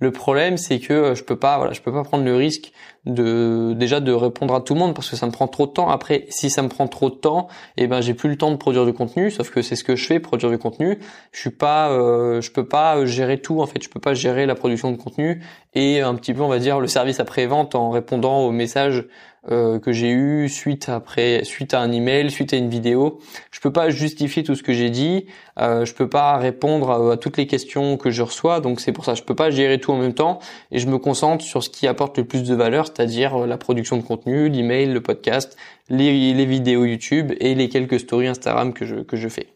Le 0.01 0.13
problème, 0.13 0.57
c'est 0.57 0.79
que 0.79 0.93
euh, 0.93 1.15
je 1.15 1.25
peux 1.25 1.37
pas, 1.37 1.59
voilà, 1.59 1.73
je 1.73 1.81
peux 1.81 1.93
pas 1.93 2.05
prendre 2.05 2.25
le 2.25 2.37
risque 2.37 2.73
de 3.09 3.75
déjà 3.75 4.01
de 4.01 4.13
répondre 4.13 4.55
à 4.55 4.61
tout 4.61 4.75
le 4.75 4.81
monde 4.81 4.95
parce 4.95 5.11
que 5.11 5.17
ça 5.17 5.27
me 5.27 5.33
prend 5.33 5.49
trop 5.49 5.67
de 5.67 5.73
temps. 5.73 5.89
Après, 5.89 6.27
si 6.29 6.51
ça 6.51 6.63
me 6.63 6.69
prend 6.69 6.87
trop 6.87 7.11
de 7.11 7.15
temps, 7.15 7.49
eh 7.77 7.87
ben 7.87 8.01
j'ai 8.01 8.15
plus 8.15 8.29
le 8.29 8.37
temps 8.37 8.51
de 8.51 8.57
produire 8.57 8.85
du 8.85 8.93
contenu. 8.93 9.31
Sauf 9.31 9.51
que 9.51 9.63
c'est 9.63 9.77
ce 9.77 9.85
que 9.85 9.97
je 9.97 10.07
fais, 10.07 10.21
produire 10.21 10.51
du 10.51 10.59
contenu. 10.59 10.99
Je 11.33 11.41
suis 11.41 11.51
pas, 11.51 11.91
euh, 11.91 12.41
je 12.41 12.51
peux 12.51 12.67
pas 12.67 13.05
gérer 13.07 13.41
tout 13.41 13.61
en 13.61 13.67
fait. 13.67 13.83
Je 13.83 13.89
peux 13.89 14.01
pas 14.01 14.15
gérer 14.15 14.47
la 14.47 14.55
production 14.55 14.91
de 14.91 14.97
contenu 14.97 15.43
et 15.75 16.01
un 16.01 16.15
petit 16.15 16.35
peu, 16.35 16.43
on 16.43 16.49
va 16.49 16.59
dire, 16.59 16.81
le 16.81 16.87
service 16.87 17.21
après 17.21 17.47
vente 17.47 17.75
en 17.75 17.91
répondant 17.91 18.41
aux 18.41 18.53
messages 18.53 19.07
euh, 19.51 19.79
que 19.79 19.93
j'ai 19.93 20.11
eu 20.11 20.49
suite 20.51 20.91
après 20.91 21.43
suite 21.45 21.73
à 21.73 21.81
un 21.81 21.91
email, 21.91 22.31
suite 22.31 22.53
à 22.53 22.57
une 22.57 22.69
vidéo. 22.69 23.21
Je 23.51 23.61
peux 23.61 23.73
pas 23.73 23.89
justifier 23.89 24.43
tout 24.43 24.55
ce 24.55 24.63
que 24.63 24.75
j'ai 24.75 24.91
dit, 24.91 25.25
euh, 25.59 25.87
je 25.87 25.95
peux 25.95 26.09
pas 26.09 26.37
répondre 26.37 27.13
à, 27.13 27.17
toutes 27.17 27.39
les 27.39 27.47
questions 27.47 27.97
que 27.97 28.11
je 28.11 28.23
reçois, 28.23 28.61
donc 28.61 28.81
c'est 28.81 28.93
pour 28.93 29.07
ça 29.07 29.15
je 29.15 29.23
peux 29.23 29.35
pas 29.35 29.51
gérer 29.51 29.79
tout 29.81 29.91
en 29.93 29.97
même 29.97 30.13
temps 30.13 30.41
et 30.71 30.79
je 30.79 30.87
me 30.87 30.99
concentre 30.99 31.45
sur 31.45 31.63
ce 31.63 31.71
qui 31.71 31.87
apporte 31.87 32.19
le 32.19 32.25
plus 32.25 32.43
de 32.43 32.55
valeur, 32.55 32.93
c'est-à-dire 32.99 33.43
euh, 33.43 33.47
la 33.47 33.57
production 33.57 33.97
de 33.97 34.03
contenu, 34.03 34.49
l'email, 34.49 34.87
le 34.87 35.01
podcast, 35.01 35.57
les, 35.89 36.35
les 36.35 36.47
vidéos 36.47 36.85
YouTube 36.85 37.33
et 37.39 37.55
les 37.55 37.69
quelques 37.69 38.01
stories 38.01 38.27
Instagram 38.27 38.73
que 38.73 38.85
je 38.85 38.97
que 38.97 39.17
je 39.17 39.29
fais. 39.29 39.55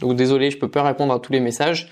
Donc 0.00 0.14
désolé, 0.14 0.52
je 0.52 0.58
peux 0.58 0.70
pas 0.70 0.84
répondre 0.84 1.12
à 1.12 1.18
tous 1.18 1.32
les 1.32 1.40
messages. 1.40 1.88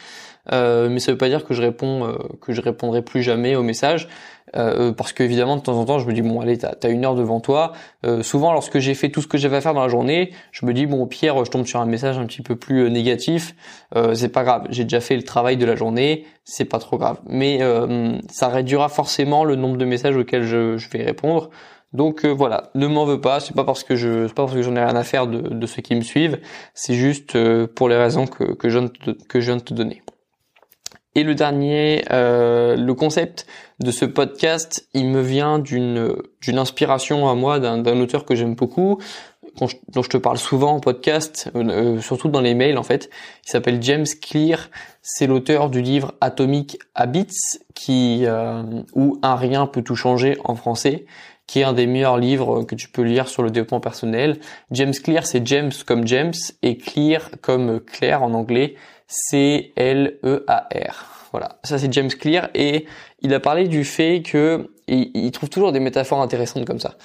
Euh, 0.51 0.89
mais 0.89 0.99
ça 0.99 1.13
veut 1.13 1.19
pas 1.19 1.29
dire 1.29 1.45
que 1.45 1.55
je 1.55 1.63
réponds 1.63 2.05
euh, 2.05 2.15
que 2.41 2.53
je 2.53 2.61
répondrai 2.61 3.03
plus 3.03 3.23
jamais 3.23 3.55
aux 3.55 3.63
messages 3.63 4.09
euh, 4.57 4.91
parce 4.93 5.13
qu'évidemment 5.13 5.57
de 5.57 5.63
temps 5.63 5.79
en 5.79 5.85
temps 5.85 6.01
je 6.01 6.07
me 6.07 6.13
dis 6.13 6.21
bon 6.21 6.41
allez 6.41 6.59
t'as 6.59 6.75
as 6.83 6.89
une 6.89 7.05
heure 7.05 7.15
devant 7.15 7.41
toi. 7.41 7.73
Souvent 8.23 8.53
lorsque 8.53 8.79
j'ai 8.79 8.95
fait 8.95 9.09
tout 9.09 9.23
ce 9.23 9.29
que 9.29 9.39
j'avais 9.39 9.59
à 9.59 9.61
faire 9.61 9.75
dans 9.75 9.83
la 9.83 9.89
journée 9.89 10.33
je 10.51 10.67
me 10.67 10.75
dis 10.75 10.87
bon 10.87 11.07
pire 11.07 11.45
je 11.45 11.51
tombe 11.51 11.65
sur 11.65 11.81
un 11.81 11.87
message 11.87 12.19
un 12.19 12.27
petit 12.27 12.43
peu 12.43 12.57
plus 12.57 12.91
négatif. 12.91 13.55
C'est 14.15 14.31
pas 14.31 14.43
grave. 14.43 14.67
J'ai 14.71 14.83
déjà 14.83 15.01
fait 15.01 15.17
le 15.17 15.23
travail 15.23 15.57
de 15.57 15.65
la 15.65 15.77
journée. 15.77 16.27
C'est 16.45 16.65
pas 16.65 16.79
trop 16.79 16.99
grave. 16.99 17.19
Mais 17.27 17.61
ça 18.29 18.49
réduira 18.49 18.89
forcément 18.89 19.45
le 19.45 19.55
nombre 19.55 19.77
de 19.77 19.85
messages 19.85 20.17
auxquels 20.17 20.45
je, 20.45 20.77
je 20.77 20.89
vais 20.91 21.05
répondre. 21.05 21.51
Donc 21.93 22.25
voilà, 22.25 22.71
ne 22.75 22.87
m'en 22.87 23.05
veux 23.05 23.21
pas, 23.21 23.39
c'est 23.39 23.55
pas 23.55 23.65
parce 23.65 23.85
que 23.85 23.97
je 23.97 24.27
pas 24.29 24.45
parce 24.45 24.55
que 24.55 24.63
j'en 24.63 24.75
ai 24.77 24.83
rien 24.83 24.97
à 24.97 25.05
faire 25.05 25.27
de, 25.27 25.41
de 25.41 25.67
ceux 25.67 25.83
qui 25.83 25.95
me 25.95 26.01
suivent, 26.01 26.41
c'est 26.73 26.95
juste 26.95 27.37
pour 27.75 27.89
les 27.89 27.97
raisons 27.97 28.27
que, 28.27 28.55
que 28.55 28.69
je 28.69 28.79
viens 29.41 29.57
de 29.57 29.63
te 29.63 29.75
donner. 29.75 30.03
Et 31.15 31.25
le 31.25 31.35
dernier, 31.35 32.05
euh, 32.11 32.75
le 32.75 32.95
concept 32.95 33.47
de 33.81 33.91
ce 33.91 34.05
podcast, 34.07 34.89
il 34.95 35.07
me 35.07 35.21
vient 35.21 35.59
d'une 35.59 36.17
d'une 36.41 36.59
inspiration 36.59 37.29
à 37.29 37.35
moi 37.35 37.61
d'un 37.61 38.01
auteur 38.01 38.25
que 38.25 38.35
j'aime 38.35 38.55
beaucoup, 38.55 38.99
dont 39.59 40.03
je 40.03 40.09
te 40.09 40.17
parle 40.17 40.39
souvent 40.39 40.73
en 40.73 40.81
podcast, 40.81 41.51
euh, 41.55 42.01
surtout 42.01 42.29
dans 42.29 42.41
les 42.41 42.55
mails 42.55 42.79
en 42.79 42.83
fait. 42.83 43.11
Il 43.47 43.51
s'appelle 43.51 43.83
James 43.83 44.07
Clear. 44.23 44.71
C'est 45.03 45.27
l'auteur 45.27 45.69
du 45.69 45.83
livre 45.83 46.15
Atomic 46.21 46.79
Habits, 46.95 47.59
qui 47.75 48.23
euh, 48.25 48.63
où 48.95 49.19
un 49.23 49.37
rien 49.37 49.67
peut 49.67 49.83
tout 49.83 49.97
changer 49.97 50.39
en 50.45 50.55
français, 50.55 51.05
qui 51.47 51.61
est 51.61 51.65
un 51.65 51.75
des 51.75 51.87
meilleurs 51.87 52.17
livres 52.17 52.63
que 52.63 52.75
tu 52.75 52.89
peux 52.89 53.03
lire 53.03 53.29
sur 53.29 53.43
le 53.43 53.51
développement 53.51 53.81
personnel. 53.81 54.39
James 54.71 54.95
Clear, 54.95 55.27
c'est 55.27 55.47
James 55.47 55.73
comme 55.87 56.07
James 56.07 56.33
et 56.63 56.79
Clear 56.79 57.31
comme 57.43 57.81
Claire 57.81 58.23
en 58.23 58.33
anglais. 58.33 58.77
C-L-E-A-R. 59.13 61.07
Voilà, 61.33 61.59
ça 61.65 61.79
c'est 61.79 61.93
James 61.93 62.09
Clear 62.09 62.49
et 62.55 62.87
il 63.21 63.33
a 63.35 63.41
parlé 63.41 63.69
du 63.69 63.85
fait 63.85 64.23
que 64.23 64.71
il, 64.89 65.31
trouve 65.31 65.49
toujours 65.49 65.73
des 65.73 65.81
métaphores 65.81 66.21
intéressantes 66.21 66.65
comme 66.65 66.81
ça. 66.81 66.97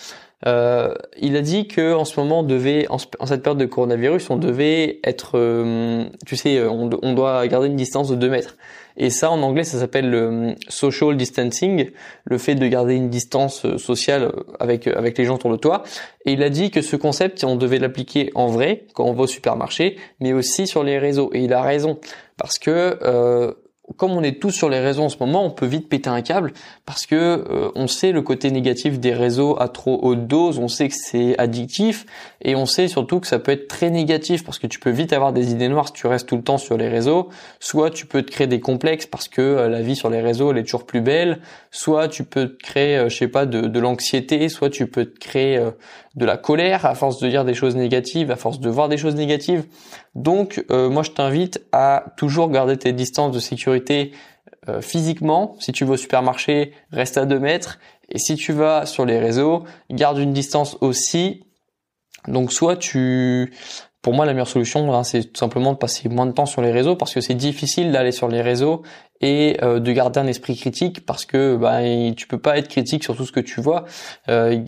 Euh, 0.46 0.94
il 1.20 1.36
a 1.36 1.42
dit 1.42 1.68
que 1.68 1.94
en 1.94 2.06
ce 2.06 2.20
moment 2.20 2.42
on 2.42 2.44
devait, 2.44 2.86
en, 2.90 2.98
cette 2.98 3.42
période 3.42 3.60
de 3.60 3.66
coronavirus, 3.66 4.30
on 4.30 4.38
devait 4.38 5.00
être, 5.04 5.32
euh, 5.36 6.06
tu 6.26 6.36
sais, 6.36 6.62
on, 6.64 6.90
on, 7.02 7.14
doit 7.14 7.48
garder 7.48 7.68
une 7.68 7.76
distance 7.76 8.10
de 8.10 8.16
2 8.16 8.30
mètres. 8.30 8.56
Et 8.98 9.12
ça, 9.12 9.30
en 9.30 9.42
anglais, 9.44 9.64
ça 9.64 9.80
s'appelle 9.80 10.10
le 10.10 10.56
social 10.70 11.16
distancing, 11.16 11.92
le 12.26 12.38
fait 12.40 12.56
de 12.56 12.68
garder 12.68 12.96
une 12.96 13.10
distance 13.10 13.66
euh, 13.66 13.78
sociale 13.78 14.32
avec 14.60 14.88
avec 14.88 15.18
les 15.18 15.26
gens 15.26 15.36
autour 15.36 15.52
de 15.52 15.58
toi. 15.58 15.84
Et 16.26 16.34
il 16.34 16.44
a 16.44 16.50
dit 16.50 16.72
que 16.72 16.82
ce 16.82 16.96
concept, 16.96 17.44
on 17.44 17.56
devait 17.56 17.80
l'appliquer 17.80 18.32
en 18.36 18.48
vrai 18.48 18.86
quand 18.94 19.06
on 19.06 19.14
va 19.14 19.24
au 19.24 19.28
supermarché, 19.28 19.98
mais 20.20 20.34
aussi 20.34 20.68
sur 20.68 20.84
les 20.84 20.98
réseaux. 20.98 21.30
Et 21.34 21.44
il 21.44 21.54
a 21.54 21.62
raison 21.62 22.00
parce 22.38 22.58
que 22.60 22.98
euh, 23.02 23.54
comme 23.96 24.12
on 24.12 24.22
est 24.22 24.42
tous 24.42 24.52
sur 24.52 24.70
les 24.70 24.80
réseaux 24.80 25.04
en 25.04 25.10
ce 25.10 25.18
moment, 25.20 25.46
on 25.46 25.50
peut 25.50 25.66
vite 25.66 25.88
péter 25.88 26.10
un 26.10 26.22
câble 26.22 26.52
parce 26.86 27.06
que 27.06 27.16
euh, 27.16 27.72
on 27.76 27.88
sait 27.88 28.12
le 28.12 28.22
côté 28.22 28.52
négatif 28.52 29.00
des 29.00 29.14
réseaux 29.14 29.60
à 29.62 29.70
trop 29.70 30.00
haute 30.02 30.28
dose, 30.28 30.60
on 30.60 30.68
sait 30.68 30.90
que 30.90 30.96
c'est 30.96 31.38
addictif 31.40 32.06
et 32.42 32.56
on 32.56 32.66
sait 32.66 32.88
surtout 32.88 33.20
que 33.20 33.28
ça 33.28 33.40
peut 33.40 33.52
être 33.52 33.68
très 33.68 33.90
négatif 33.90 34.44
parce 34.44 34.60
que 34.60 34.68
tu 34.68 34.80
peux 34.80 34.90
vite 34.90 35.14
avoir 35.14 35.34
des 35.34 35.52
idées 35.52 35.70
noires 35.70 35.88
si 35.88 35.94
tu 35.94 36.08
restes 36.08 36.28
tout 36.28 36.36
le 36.36 36.44
temps 36.44 36.58
sur 36.58 36.78
les 36.78 36.88
réseaux, 36.88 37.30
soit 37.60 37.90
tu 37.90 38.06
peux 38.06 38.22
te 38.24 38.32
créer 38.32 38.48
des 38.48 38.60
complexes 38.60 39.06
parce 39.06 39.28
que 39.28 39.42
euh, 39.42 39.70
la 39.70 39.82
vie 39.82 39.96
sur 39.96 40.10
les 40.10 40.22
réseaux 40.22 40.52
elle 40.52 40.58
est 40.58 40.64
toujours 40.64 40.86
plus 40.86 41.02
belle, 41.02 41.40
soit 41.72 42.08
tu 42.08 42.24
peux 42.24 42.50
te 42.50 42.64
créer 42.64 42.98
euh, 42.98 43.10
je 43.10 43.18
sais 43.18 43.28
pas 43.28 43.46
de, 43.46 43.80
l'anxiété, 43.80 44.50
soit 44.50 44.70
tu 44.70 44.88
peux 44.88 45.06
te 45.06 45.20
créer 45.20 45.64
de 46.16 46.26
la 46.26 46.38
colère 46.38 46.86
à 46.86 46.96
force 46.96 47.20
de 47.20 47.30
dire 47.30 47.46
des 47.46 47.54
choses 47.54 47.76
négatives, 47.76 48.32
à 48.32 48.36
force 48.36 48.60
de 48.60 48.70
voir 48.70 48.90
des 48.90 48.98
choses 48.98 49.16
négatives. 49.16 49.66
Donc 50.16 50.66
moi 50.70 51.04
je 51.04 51.12
t'invite 51.12 51.62
à 51.72 52.06
toujours 52.18 52.50
garder 52.50 52.78
tes 52.78 52.92
distances 52.92 53.32
de 53.32 53.40
sécurité 53.40 54.14
euh, 54.70 54.82
physiquement, 54.82 55.56
si 55.60 55.72
tu 55.72 55.86
vas 55.86 55.94
au 55.94 55.98
supermarché, 55.98 56.74
reste 56.92 57.18
à 57.18 57.26
2 57.26 57.40
mètres. 57.40 57.80
Et 58.10 58.18
si 58.18 58.36
tu 58.36 58.52
vas 58.52 58.86
sur 58.86 59.06
les 59.06 59.20
réseaux, 59.20 59.64
garde 59.90 60.18
une 60.18 60.34
distance 60.34 60.78
aussi. 60.82 61.44
Donc 62.28 62.52
soit 62.52 62.76
tu... 62.76 63.54
Pour 64.04 64.14
moi, 64.14 64.26
la 64.26 64.32
meilleure 64.32 64.48
solution, 64.48 64.94
hein, 64.94 65.04
c'est 65.04 65.34
tout 65.34 65.40
simplement 65.40 65.74
de 65.74 65.78
passer 65.78 66.08
moins 66.08 66.26
de 66.26 66.32
temps 66.32 66.46
sur 66.46 66.62
les 66.62 66.72
réseaux 66.72 66.96
parce 66.96 67.14
que 67.14 67.20
c'est 67.20 67.34
difficile 67.34 67.92
d'aller 67.92 68.14
sur 68.14 68.30
les 68.30 68.42
réseaux 68.42 68.84
et 69.20 69.58
euh, 69.64 69.80
de 69.80 69.92
garder 69.92 70.20
un 70.20 70.28
esprit 70.28 70.56
critique 70.56 71.06
parce 71.06 71.26
que 71.26 71.58
bah, 71.58 71.80
tu 72.16 72.28
peux 72.28 72.38
pas 72.38 72.58
être 72.58 72.70
critique 72.70 73.04
sur 73.04 73.18
tout 73.18 73.26
ce 73.26 73.32
que 73.32 73.40
tu 73.40 73.60
vois. 73.60 73.84
Euh, 74.30 74.64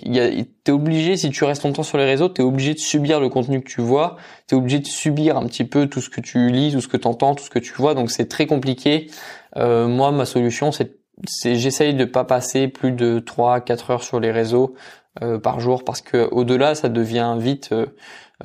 t'es 0.63 0.71
obligé, 0.71 1.15
si 1.15 1.29
tu 1.29 1.43
restes 1.45 1.63
longtemps 1.63 1.83
sur 1.83 1.97
les 1.97 2.05
réseaux, 2.05 2.27
t'es 2.27 2.41
obligé 2.41 2.73
de 2.73 2.79
subir 2.79 3.21
le 3.21 3.29
contenu 3.29 3.61
que 3.61 3.69
tu 3.69 3.81
vois, 3.81 4.17
t'es 4.47 4.55
obligé 4.55 4.79
de 4.79 4.87
subir 4.87 5.37
un 5.37 5.45
petit 5.45 5.63
peu 5.63 5.87
tout 5.87 6.01
ce 6.01 6.09
que 6.09 6.19
tu 6.19 6.49
lis, 6.49 6.73
tout 6.73 6.81
ce 6.81 6.89
que 6.89 6.97
tu 6.97 7.07
entends, 7.07 7.35
tout 7.35 7.45
ce 7.45 7.49
que 7.49 7.59
tu 7.59 7.73
vois, 7.73 7.93
donc 7.93 8.11
c'est 8.11 8.27
très 8.27 8.45
compliqué. 8.45 9.09
Euh, 9.55 9.87
moi, 9.87 10.11
ma 10.11 10.25
solution, 10.25 10.71
c'est 10.73 10.99
c'est 11.27 11.55
j'essaye 11.55 11.93
de 11.93 12.05
pas 12.05 12.23
passer 12.23 12.67
plus 12.67 12.91
de 12.91 13.19
3 13.19 13.61
4 13.61 13.91
heures 13.91 14.03
sur 14.03 14.19
les 14.19 14.31
réseaux 14.31 14.75
par 15.43 15.59
jour 15.59 15.83
parce 15.83 16.01
que 16.01 16.29
au-delà 16.31 16.75
ça 16.75 16.87
devient 16.87 17.35
vite 17.37 17.73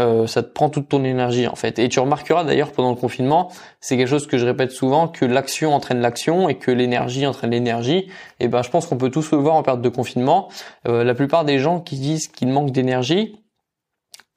euh, 0.01 0.27
ça 0.27 0.43
te 0.43 0.49
prend 0.49 0.71
toute 0.71 0.89
ton 0.89 1.05
énergie 1.05 1.47
en 1.47 1.55
fait. 1.55 1.79
Et 1.79 1.89
tu 1.89 2.01
remarqueras 2.01 2.45
d'ailleurs 2.45 2.73
pendant 2.73 2.91
le 2.91 2.97
confinement, 2.97 3.51
c'est 3.81 3.97
quelque 3.97 4.09
chose 4.09 4.27
que 4.27 4.39
je 4.39 4.47
répète 4.47 4.73
souvent, 4.73 5.07
que 5.09 5.25
l'action 5.25 5.75
entraîne 5.75 6.01
l'action 6.01 6.49
et 6.49 6.57
que 6.57 6.71
l'énergie 6.71 7.27
entraîne 7.27 7.51
l'énergie. 7.51 8.09
Et 8.41 8.49
ben 8.49 8.63
je 8.63 8.71
pense 8.71 8.87
qu'on 8.87 8.97
peut 8.97 9.11
tous 9.11 9.31
le 9.31 9.39
voir 9.39 9.55
en 9.55 9.63
période 9.63 9.83
de 9.83 9.89
confinement. 9.89 10.49
Euh, 10.89 11.05
la 11.05 11.15
plupart 11.15 11.45
des 11.45 11.59
gens 11.59 11.81
qui 11.81 11.97
disent 11.97 12.27
qu'ils 12.27 12.49
manquent 12.49 12.73
d'énergie, 12.73 13.37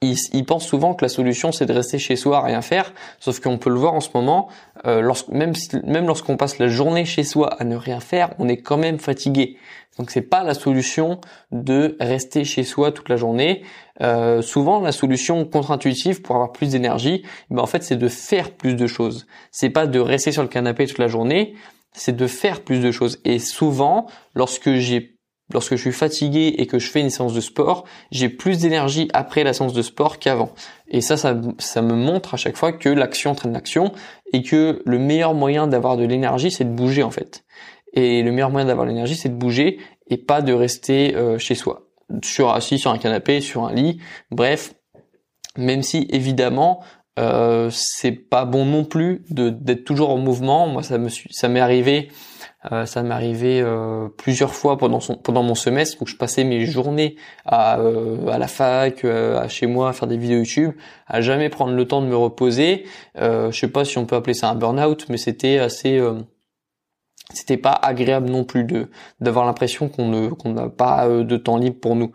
ils, 0.00 0.44
pensent 0.44 0.66
souvent 0.66 0.94
que 0.94 1.04
la 1.04 1.08
solution 1.08 1.50
c'est 1.50 1.66
de 1.66 1.72
rester 1.72 1.98
chez 1.98 2.14
soi 2.14 2.38
à 2.38 2.42
rien 2.42 2.62
faire, 2.62 2.92
sauf 3.18 3.40
qu'on 3.40 3.58
peut 3.58 3.70
le 3.70 3.76
voir 3.76 3.94
en 3.94 4.00
ce 4.00 4.10
moment, 4.14 4.48
euh, 4.86 5.00
lorsque, 5.00 5.28
même, 5.28 5.52
même 5.84 6.06
lorsqu'on 6.06 6.36
passe 6.36 6.58
la 6.58 6.68
journée 6.68 7.04
chez 7.04 7.24
soi 7.24 7.54
à 7.60 7.64
ne 7.64 7.76
rien 7.76 7.98
faire, 8.00 8.34
on 8.38 8.48
est 8.48 8.58
quand 8.58 8.76
même 8.76 8.98
fatigué. 8.98 9.56
Donc 9.98 10.12
c'est 10.12 10.22
pas 10.22 10.44
la 10.44 10.54
solution 10.54 11.20
de 11.50 11.96
rester 11.98 12.44
chez 12.44 12.62
soi 12.62 12.92
toute 12.92 13.08
la 13.08 13.16
journée. 13.16 13.64
Euh, 14.00 14.42
souvent 14.42 14.80
la 14.80 14.92
solution 14.92 15.44
contre-intuitive 15.44 16.22
pour 16.22 16.36
avoir 16.36 16.52
plus 16.52 16.70
d'énergie, 16.70 17.24
ben 17.50 17.62
en 17.62 17.66
fait 17.66 17.82
c'est 17.82 17.96
de 17.96 18.08
faire 18.08 18.52
plus 18.52 18.74
de 18.74 18.86
choses. 18.86 19.26
C'est 19.50 19.70
pas 19.70 19.88
de 19.88 19.98
rester 19.98 20.30
sur 20.30 20.42
le 20.42 20.48
canapé 20.48 20.86
toute 20.86 20.98
la 20.98 21.08
journée, 21.08 21.54
c'est 21.92 22.14
de 22.14 22.26
faire 22.28 22.62
plus 22.62 22.78
de 22.78 22.92
choses. 22.92 23.18
Et 23.24 23.40
souvent, 23.40 24.06
lorsque 24.36 24.74
j'ai 24.74 25.17
lorsque 25.52 25.76
je 25.76 25.80
suis 25.80 25.92
fatigué 25.92 26.54
et 26.58 26.66
que 26.66 26.78
je 26.78 26.90
fais 26.90 27.00
une 27.00 27.10
séance 27.10 27.34
de 27.34 27.40
sport, 27.40 27.84
j'ai 28.10 28.28
plus 28.28 28.58
d'énergie 28.58 29.08
après 29.12 29.44
la 29.44 29.52
séance 29.52 29.72
de 29.72 29.82
sport 29.82 30.18
qu'avant. 30.18 30.52
Et 30.88 31.00
ça, 31.00 31.16
ça, 31.16 31.82
me 31.82 31.94
montre 31.94 32.34
à 32.34 32.36
chaque 32.36 32.56
fois 32.56 32.72
que 32.72 32.88
l'action 32.88 33.32
entraîne 33.32 33.52
l'action 33.52 33.92
et 34.32 34.42
que 34.42 34.82
le 34.84 34.98
meilleur 34.98 35.34
moyen 35.34 35.66
d'avoir 35.66 35.96
de 35.96 36.04
l'énergie, 36.04 36.50
c'est 36.50 36.64
de 36.64 36.74
bouger 36.74 37.02
en 37.02 37.10
fait. 37.10 37.44
Et 37.94 38.22
le 38.22 38.30
meilleur 38.32 38.50
moyen 38.50 38.66
d'avoir 38.66 38.86
l'énergie, 38.86 39.16
c'est 39.16 39.30
de 39.30 39.34
bouger 39.34 39.78
et 40.08 40.16
pas 40.16 40.42
de 40.42 40.52
rester 40.52 41.14
euh, 41.16 41.38
chez 41.38 41.54
soi, 41.54 41.88
sur 42.22 42.50
assis 42.50 42.78
sur 42.78 42.90
un 42.90 42.98
canapé, 42.98 43.40
sur 43.40 43.64
un 43.64 43.72
lit. 43.72 43.98
Bref, 44.30 44.74
même 45.56 45.82
si 45.82 46.06
évidemment 46.10 46.82
euh, 47.18 47.68
c'est 47.72 48.12
pas 48.12 48.44
bon 48.44 48.64
non 48.64 48.84
plus 48.84 49.24
d'être 49.30 49.84
toujours 49.84 50.10
en 50.10 50.18
mouvement. 50.18 50.68
Moi, 50.68 50.82
ça 50.82 50.98
me 50.98 51.08
ça 51.08 51.48
m'est 51.48 51.60
arrivé 51.60 52.10
euh, 52.72 52.86
ça 52.86 53.02
m'est 53.02 53.14
arrivé 53.14 53.60
euh, 53.60 54.08
plusieurs 54.16 54.54
fois 54.54 54.76
pendant 54.76 55.00
son, 55.00 55.16
pendant 55.16 55.42
mon 55.42 55.54
semestre 55.54 56.02
où 56.02 56.06
je 56.06 56.16
passais 56.16 56.44
mes 56.44 56.66
journées 56.66 57.16
à, 57.46 57.80
euh, 57.80 58.28
à 58.28 58.38
la 58.38 58.48
fac, 58.48 59.04
à 59.04 59.48
chez 59.48 59.66
moi, 59.66 59.90
à 59.90 59.92
faire 59.92 60.08
des 60.08 60.16
vidéos 60.16 60.38
YouTube, 60.38 60.72
à 61.06 61.20
jamais 61.20 61.48
prendre 61.48 61.72
le 61.72 61.86
temps 61.86 62.02
de 62.02 62.06
me 62.06 62.16
reposer. 62.16 62.84
je 63.16 63.50
sais 63.52 63.68
pas 63.68 63.84
si 63.84 63.98
on 63.98 64.06
peut 64.06 64.16
appeler 64.16 64.34
ça 64.34 64.50
un 64.50 64.54
burn-out, 64.54 65.06
mais 65.08 65.16
c'était 65.16 65.58
assez 65.58 66.00
c'était 67.32 67.58
pas 67.58 67.72
agréable 67.72 68.30
non 68.30 68.44
plus 68.44 68.64
de 68.64 68.88
d'avoir 69.20 69.44
l'impression 69.44 69.88
qu'on 69.88 70.08
ne 70.08 70.28
qu'on 70.28 70.52
n'a 70.52 70.68
pas 70.68 71.08
de 71.08 71.36
temps 71.36 71.58
libre 71.58 71.78
pour 71.80 71.96
nous 71.96 72.12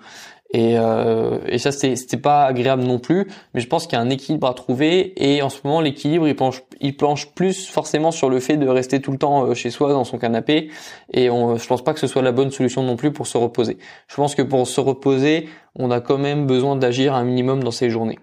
et, 0.54 0.78
euh, 0.78 1.40
et 1.48 1.58
ça, 1.58 1.72
c'était 1.72 2.18
pas 2.18 2.46
agréable 2.46 2.84
non 2.84 3.00
plus. 3.00 3.28
Mais 3.54 3.60
je 3.60 3.68
pense 3.68 3.88
qu'il 3.88 3.98
y 3.98 4.02
a 4.02 4.04
un 4.04 4.10
équilibre 4.10 4.48
à 4.48 4.54
trouver. 4.54 5.14
Et 5.18 5.42
en 5.42 5.50
ce 5.50 5.60
moment, 5.64 5.82
l'équilibre, 5.82 6.28
il 6.28 6.96
penche, 6.96 7.28
plus 7.34 7.68
forcément 7.68 8.12
sur 8.12 8.30
le 8.30 8.40
fait 8.40 8.58
de 8.58 8.68
rester 8.68 9.02
tout 9.02 9.12
le 9.12 9.18
temps 9.18 9.48
euh, 9.48 9.54
chez 9.56 9.72
soi 9.72 9.92
dans 9.92 10.04
son 10.04 10.20
canapé. 10.20 10.70
Et 11.12 11.30
on, 11.30 11.58
je 11.58 11.68
pense 11.68 11.84
pas 11.84 11.94
que 11.94 12.00
ce 12.00 12.08
soit 12.08 12.22
la 12.22 12.32
bonne 12.32 12.52
solution 12.52 12.84
non 12.84 12.96
plus 12.96 13.12
pour 13.12 13.26
se 13.26 13.38
reposer. 13.38 13.78
Je 14.08 14.16
pense 14.16 14.36
que 14.36 14.44
pour 14.44 14.68
se 14.68 14.80
reposer, 14.80 15.50
on 15.76 15.90
a 15.90 16.00
quand 16.00 16.20
même 16.20 16.46
besoin 16.46 16.76
d'agir 16.76 17.16
un 17.16 17.24
minimum 17.24 17.64
dans 17.64 17.72
ces 17.72 17.90
journées. 17.90 18.20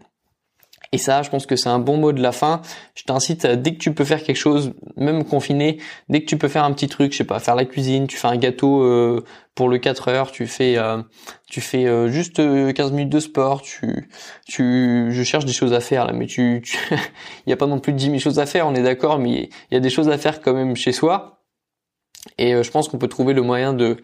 Et 0.93 0.99
ça, 0.99 1.23
je 1.23 1.31
pense 1.31 1.47
que 1.47 1.55
c'est 1.55 1.69
un 1.69 1.79
bon 1.79 1.99
mot 1.99 2.11
de 2.13 2.21
la 2.21 2.33
fin. 2.33 2.63
Je 2.97 3.05
t'incite, 3.05 3.47
dès 3.47 3.75
que 3.75 3.79
tu 3.79 3.95
peux 3.95 4.05
faire 4.05 4.25
quelque 4.25 4.37
chose, 4.37 4.73
même 4.97 5.25
confiné, 5.25 5.79
dès 6.09 6.21
que 6.21 6.27
tu 6.27 6.37
peux 6.37 6.49
faire 6.49 6.65
un 6.65 6.73
petit 6.73 6.89
truc, 6.89 7.13
je 7.13 7.19
sais 7.19 7.25
pas, 7.25 7.39
faire 7.39 7.55
la 7.55 7.65
cuisine, 7.65 8.09
tu 8.09 8.17
fais 8.17 8.27
un 8.27 8.37
gâteau 8.37 8.83
euh, 8.83 9.25
pour 9.55 9.69
le 9.69 9.79
4 9.79 10.09
heures, 10.09 10.33
tu 10.33 10.49
fais, 10.49 10.77
euh, 10.79 11.01
tu 11.49 11.61
fais 11.61 11.87
euh, 11.87 12.09
juste 12.09 12.39
15 12.39 12.91
minutes 12.91 13.09
de 13.09 13.21
sport, 13.21 13.63
tu, 13.63 14.09
tu, 14.49 15.13
je 15.13 15.23
cherche 15.23 15.45
des 15.45 15.53
choses 15.53 15.73
à 15.75 15.81
faire 15.81 16.07
là, 16.07 16.13
mais 16.13 16.27
tu, 16.27 16.61
il 16.91 16.99
y 17.51 17.53
a 17.53 17.57
pas 17.57 17.67
non 17.67 17.79
plus 17.79 17.93
de 17.93 17.99
10 17.99 18.07
000 18.07 18.19
choses 18.19 18.41
à 18.41 18.47
faire, 18.47 18.67
on 18.67 18.75
est 18.75 18.83
d'accord, 18.83 19.21
mais 19.21 19.49
il 19.71 19.75
y 19.75 19.77
a 19.77 19.81
des 19.81 19.91
choses 19.91 20.09
à 20.09 20.19
faire 20.19 20.41
quand 20.41 20.55
même 20.55 20.75
chez 20.75 20.93
soi. 20.93 21.37
Et 22.37 22.63
je 22.63 22.71
pense 22.71 22.89
qu'on 22.89 22.99
peut 22.99 23.09
trouver 23.09 23.33
le 23.33 23.41
moyen 23.41 23.73
de, 23.73 23.97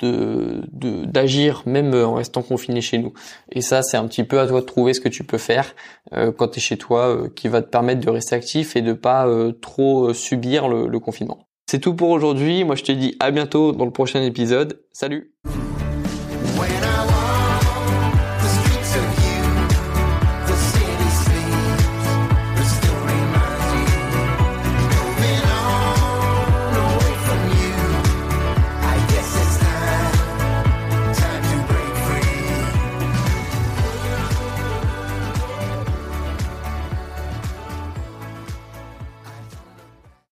de 0.00 0.62
d'agir 0.72 1.62
même 1.66 1.94
en 1.94 2.14
restant 2.14 2.42
confiné 2.42 2.80
chez 2.80 2.98
nous. 2.98 3.12
Et 3.52 3.60
ça, 3.60 3.82
c'est 3.82 3.96
un 3.96 4.06
petit 4.06 4.24
peu 4.24 4.40
à 4.40 4.46
toi 4.46 4.60
de 4.60 4.66
trouver 4.66 4.94
ce 4.94 5.00
que 5.00 5.08
tu 5.08 5.24
peux 5.24 5.38
faire 5.38 5.74
euh, 6.12 6.32
quand 6.32 6.48
tu 6.48 6.58
es 6.58 6.62
chez 6.62 6.76
toi, 6.76 7.08
euh, 7.08 7.28
qui 7.28 7.48
va 7.48 7.62
te 7.62 7.68
permettre 7.68 8.00
de 8.00 8.10
rester 8.10 8.34
actif 8.34 8.76
et 8.76 8.82
de 8.82 8.92
pas 8.92 9.26
euh, 9.26 9.52
trop 9.52 10.12
subir 10.12 10.68
le, 10.68 10.88
le 10.88 11.00
confinement. 11.00 11.48
C'est 11.70 11.80
tout 11.80 11.94
pour 11.94 12.10
aujourd'hui. 12.10 12.64
Moi, 12.64 12.76
je 12.76 12.84
te 12.84 12.92
dis 12.92 13.16
à 13.20 13.30
bientôt 13.30 13.72
dans 13.72 13.84
le 13.84 13.90
prochain 13.90 14.22
épisode. 14.22 14.80
Salut 14.92 15.34